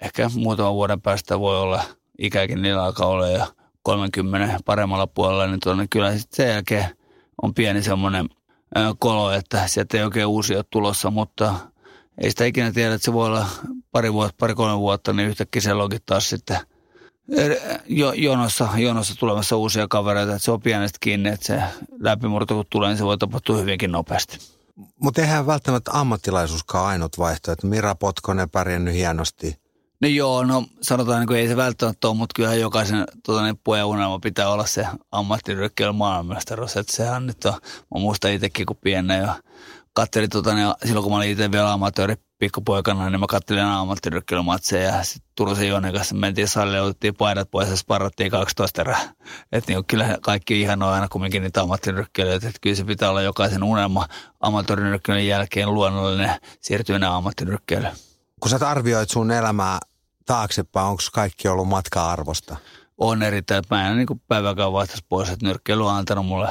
ehkä 0.00 0.30
muutaman 0.34 0.74
vuoden 0.74 1.00
päästä 1.00 1.40
voi 1.40 1.58
olla– 1.58 1.84
ikäkin 2.18 2.62
niillä 2.62 2.84
alkaa 2.84 3.06
olla 3.06 3.28
jo 3.28 3.46
30 3.82 4.58
paremmalla 4.64 5.06
puolella, 5.06 5.46
niin 5.46 5.60
tuonne 5.60 5.86
kyllä 5.90 6.18
sitten 6.18 6.36
sen 6.36 6.48
jälkeen 6.48 6.96
on 7.42 7.54
pieni 7.54 7.82
semmoinen 7.82 8.28
kolo, 8.98 9.30
että 9.32 9.66
sieltä 9.66 9.96
ei 9.96 10.04
oikein 10.04 10.26
uusia 10.26 10.64
tulossa, 10.70 11.10
mutta 11.10 11.54
ei 12.18 12.30
sitä 12.30 12.44
ikinä 12.44 12.72
tiedä, 12.72 12.94
että 12.94 13.04
se 13.04 13.12
voi 13.12 13.26
olla 13.26 13.46
pari 13.92 14.12
vuotta, 14.12 14.36
pari 14.40 14.54
kolme 14.54 14.78
vuotta, 14.78 15.12
niin 15.12 15.28
yhtäkkiä 15.28 15.62
siellä 15.62 15.82
onkin 15.82 16.00
taas 16.06 16.30
sitten 16.30 16.58
jo, 17.86 18.12
jonossa, 18.12 18.68
jonossa 18.76 19.14
tulemassa 19.18 19.56
uusia 19.56 19.88
kavereita, 19.88 20.32
että 20.32 20.44
se 20.44 20.50
on 20.50 20.60
pienestä 20.60 20.98
kiinni, 21.00 21.28
että 21.28 21.46
se 21.46 21.62
läpimurto 22.00 22.54
kun 22.54 22.64
tulee, 22.70 22.88
niin 22.88 22.98
se 22.98 23.04
voi 23.04 23.18
tapahtua 23.18 23.56
hyvinkin 23.56 23.92
nopeasti. 23.92 24.38
Mutta 24.98 25.20
eihän 25.20 25.46
välttämättä 25.46 25.90
ammattilaisuuskaan 25.94 26.86
ainut 26.86 27.18
vaihtoehto. 27.18 27.66
Mira 27.66 27.94
Potkonen 27.94 28.50
pärjännyt 28.50 28.94
hienosti. 28.94 29.61
No 30.02 30.08
joo, 30.08 30.44
no 30.44 30.64
sanotaan, 30.80 31.20
niin 31.20 31.26
kuin 31.26 31.38
ei 31.38 31.48
se 31.48 31.56
välttämättä 31.56 32.08
ole, 32.08 32.16
mutta 32.16 32.32
kyllähän 32.36 32.60
jokaisen 32.60 33.04
tota, 33.26 33.42
niin 33.42 33.60
pojan 33.64 33.86
unelma 33.86 34.18
pitää 34.18 34.48
olla 34.48 34.66
se 34.66 34.86
ammattirykkeily 35.12 35.92
maailmanmestaruus. 35.92 36.76
Että 36.76 36.96
sehän 36.96 37.26
nyt 37.26 37.44
on, 37.44 37.52
mä 37.52 38.00
muistan 38.00 38.32
itsekin 38.32 38.66
kun 38.66 38.76
pienen 38.76 39.20
jo 39.20 39.28
katselin, 39.92 40.30
tota, 40.30 40.54
niin 40.54 40.74
silloin 40.84 41.02
kun 41.02 41.12
mä 41.12 41.16
olin 41.16 41.30
itse 41.30 41.52
vielä 41.52 41.72
amatööri 41.72 42.14
pikkupoikana, 42.38 43.10
niin 43.10 43.20
mä 43.20 43.26
katselin 43.26 43.62
ammattirykkelmätsejä 43.62 44.96
ja 44.96 45.04
sitten 45.04 45.32
Turusen 45.34 45.68
Jonen 45.68 45.92
kanssa 45.92 46.14
mentiin 46.14 46.48
salille, 46.48 46.80
otettiin 46.80 47.14
paidat 47.14 47.50
pois 47.50 47.68
ja 47.68 47.76
sparrattiin 47.76 48.30
12 48.30 48.80
erää. 48.80 49.00
Että 49.52 49.72
niin 49.72 49.84
kyllä 49.84 50.18
kaikki 50.22 50.60
ihan 50.60 50.82
on 50.82 50.92
aina 50.92 51.08
kumminkin 51.08 51.42
niitä 51.42 51.60
ammattirykkelyitä, 51.60 52.48
että 52.48 52.58
kyllä 52.60 52.76
se 52.76 52.84
pitää 52.84 53.10
olla 53.10 53.22
jokaisen 53.22 53.62
unelma 53.62 54.06
ammattirykkelyyn 54.40 55.26
jälkeen 55.26 55.74
luonnollinen 55.74 56.30
siirtyminen 56.60 57.08
ammattirykkelyyn. 57.08 57.92
Kun 58.40 58.50
sä 58.50 58.68
arvioit 58.68 59.10
sun 59.10 59.30
elämää 59.30 59.78
taaksepäin, 60.26 60.86
onko 60.86 61.02
kaikki 61.12 61.48
ollut 61.48 61.68
matka-arvosta? 61.68 62.56
On 62.98 63.22
erittäin. 63.22 63.64
Mä 63.70 63.88
en 63.88 63.96
niin 63.96 64.22
päiväkään 64.28 64.72
vaihtaisi 64.72 65.04
pois, 65.08 65.28
että 65.28 65.46
nyrkkeily 65.46 65.86
on 65.86 65.94
antanut 65.94 66.26
mulle 66.26 66.48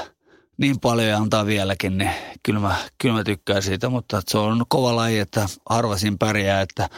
niin 0.58 0.80
paljon 0.80 1.08
ja 1.08 1.18
antaa 1.18 1.46
vieläkin, 1.46 1.98
niin 1.98 2.12
kyllä 2.44 2.60
mä, 2.60 2.76
kyllä 2.98 3.16
mä 3.16 3.24
tykkään 3.24 3.62
siitä, 3.62 3.90
mutta 3.90 4.22
se 4.28 4.38
on 4.38 4.66
kova 4.70 4.96
laji, 4.96 5.20
että 5.20 5.46
harvasin 5.70 6.18
pärjää, 6.18 6.62
että 6.62 6.90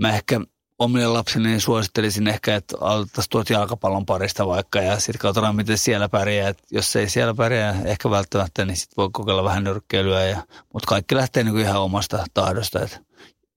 mä 0.00 0.14
ehkä 0.14 0.40
omille 0.78 1.06
lapsille 1.06 1.60
suosittelisin 1.60 2.28
ehkä, 2.28 2.56
että 2.56 2.76
aloitettaisiin 2.80 3.30
tuot 3.30 3.50
jalkapallon 3.50 4.06
parista 4.06 4.46
vaikka 4.46 4.80
ja 4.80 4.98
sitten 4.98 5.18
katsotaan, 5.18 5.56
miten 5.56 5.78
siellä 5.78 6.08
pärjää. 6.08 6.48
Et 6.48 6.62
jos 6.70 6.96
ei 6.96 7.08
siellä 7.08 7.34
pärjää 7.34 7.82
ehkä 7.84 8.10
välttämättä, 8.10 8.64
niin 8.64 8.76
sitten 8.76 8.96
voi 8.96 9.08
kokeilla 9.12 9.44
vähän 9.44 9.64
nyrkkeilyä. 9.64 10.22
Ja, 10.22 10.42
mutta 10.72 10.86
kaikki 10.86 11.16
lähtee 11.16 11.44
niin 11.44 11.58
ihan 11.58 11.82
omasta 11.82 12.24
tahdosta, 12.34 12.80
että 12.80 13.00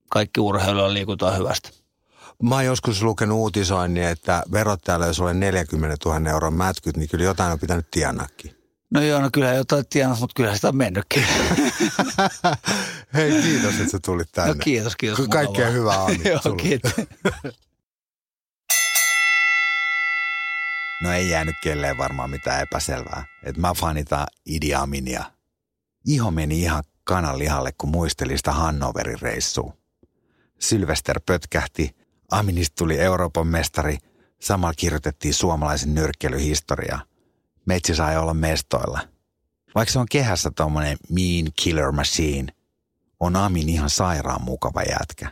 kaikki 0.09 0.39
urheilua 0.39 0.93
liikutaan 0.93 1.37
hyvästä. 1.37 1.69
Mä 2.43 2.55
oon 2.55 2.65
joskus 2.65 3.03
lukenut 3.03 3.37
uutisoinnin, 3.37 4.03
että 4.03 4.43
verottajalle, 4.51 5.07
jos 5.07 5.19
olen 5.19 5.39
40 5.39 5.97
000 6.05 6.29
euron 6.29 6.53
mätkyt, 6.53 6.97
niin 6.97 7.09
kyllä 7.09 7.23
jotain 7.23 7.51
on 7.51 7.59
pitänyt 7.59 7.91
tienaakin. 7.91 8.57
No 8.89 9.01
joo, 9.01 9.21
no 9.21 9.29
kyllä 9.33 9.53
jotain 9.53 9.85
tienaa, 9.89 10.17
mutta 10.19 10.33
kyllä 10.35 10.55
sitä 10.55 10.67
on 10.67 10.77
mennytkin. 10.77 11.23
Hei, 13.13 13.41
kiitos, 13.41 13.73
että 13.73 13.91
sä 13.91 13.99
tulit 14.05 14.31
tänne. 14.31 14.53
No 14.53 14.59
kiitos, 14.63 14.95
kiitos. 14.95 15.27
Kaikkea 15.27 15.69
hyvää 15.69 16.03
Ami. 16.03 16.21
joo, 16.29 16.55
kiitos. 16.55 16.91
no 21.03 21.13
ei 21.13 21.29
jäänyt 21.29 21.55
kelleen 21.63 21.97
varmaan 21.97 22.29
mitään 22.29 22.61
epäselvää. 22.61 23.25
Että 23.43 23.61
mä 23.61 23.73
fanitaan 23.73 24.27
Idi 24.45 24.73
Aminia. 24.73 25.23
Iho 26.07 26.31
meni 26.31 26.61
ihan 26.61 26.83
kananlihalle, 27.03 27.71
kun 27.77 27.89
muisteli 27.89 28.37
sitä 28.37 28.51
Hannoverin 28.51 29.21
reissua. 29.21 29.73
Sylvester 30.59 31.19
pötkähti, 31.25 31.96
Aminista 32.31 32.75
tuli 32.77 32.99
Euroopan 32.99 33.47
mestari, 33.47 33.97
samalla 34.41 34.73
kirjoitettiin 34.73 35.33
suomalaisen 35.33 35.95
nyrkkeilyhistoriaa– 35.95 37.01
Metsi 37.67 37.95
sai 37.95 38.17
olla 38.17 38.33
mestoilla. 38.33 38.99
Vaikka 39.75 39.91
se 39.91 39.99
on 39.99 40.05
kehässä 40.11 40.51
tommonen 40.51 40.97
mean 41.09 41.51
killer 41.55 41.91
machine, 41.91 42.53
on 43.19 43.35
Amin 43.35 43.69
ihan 43.69 43.89
sairaan 43.89 44.43
mukava 44.43 44.81
jätkä. 44.81 45.31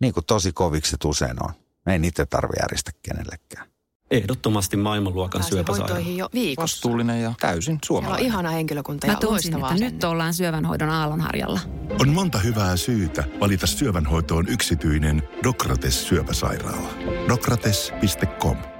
Niin 0.00 0.14
kuin 0.14 0.26
tosi 0.26 0.52
koviksi 0.52 0.90
se 0.90 0.96
usein 1.04 1.44
on. 1.44 1.52
Ei 1.86 1.98
niitä 1.98 2.26
tarvi 2.26 2.52
järjestä 2.60 2.90
kenellekään. 3.02 3.68
Ehdottomasti 4.10 4.76
maailmanluokan 4.76 5.42
syöpäsairaala. 5.42 5.98
jo 6.08 6.28
viikossa. 6.34 6.62
Vastuullinen 6.62 7.22
ja 7.22 7.34
täysin 7.40 7.78
suomalainen. 7.84 8.18
Siellä 8.18 8.36
on 8.38 8.42
ihana 8.42 8.56
henkilökunta 8.56 9.06
ja 9.06 9.12
Mä 9.12 9.18
tunsin, 9.18 9.54
että 9.54 9.74
nyt 9.74 10.04
ollaan 10.04 10.34
syövänhoidon 10.34 10.90
aallonharjalla. 10.90 11.60
On 12.00 12.08
monta 12.08 12.38
hyvää 12.38 12.76
syytä 12.76 13.24
valita 13.40 13.66
syövänhoitoon 13.66 14.48
yksityinen 14.48 15.22
Dokrates 15.44 16.08
syöpäsairaala. 16.08 16.88
Dokrates.com 17.28 18.77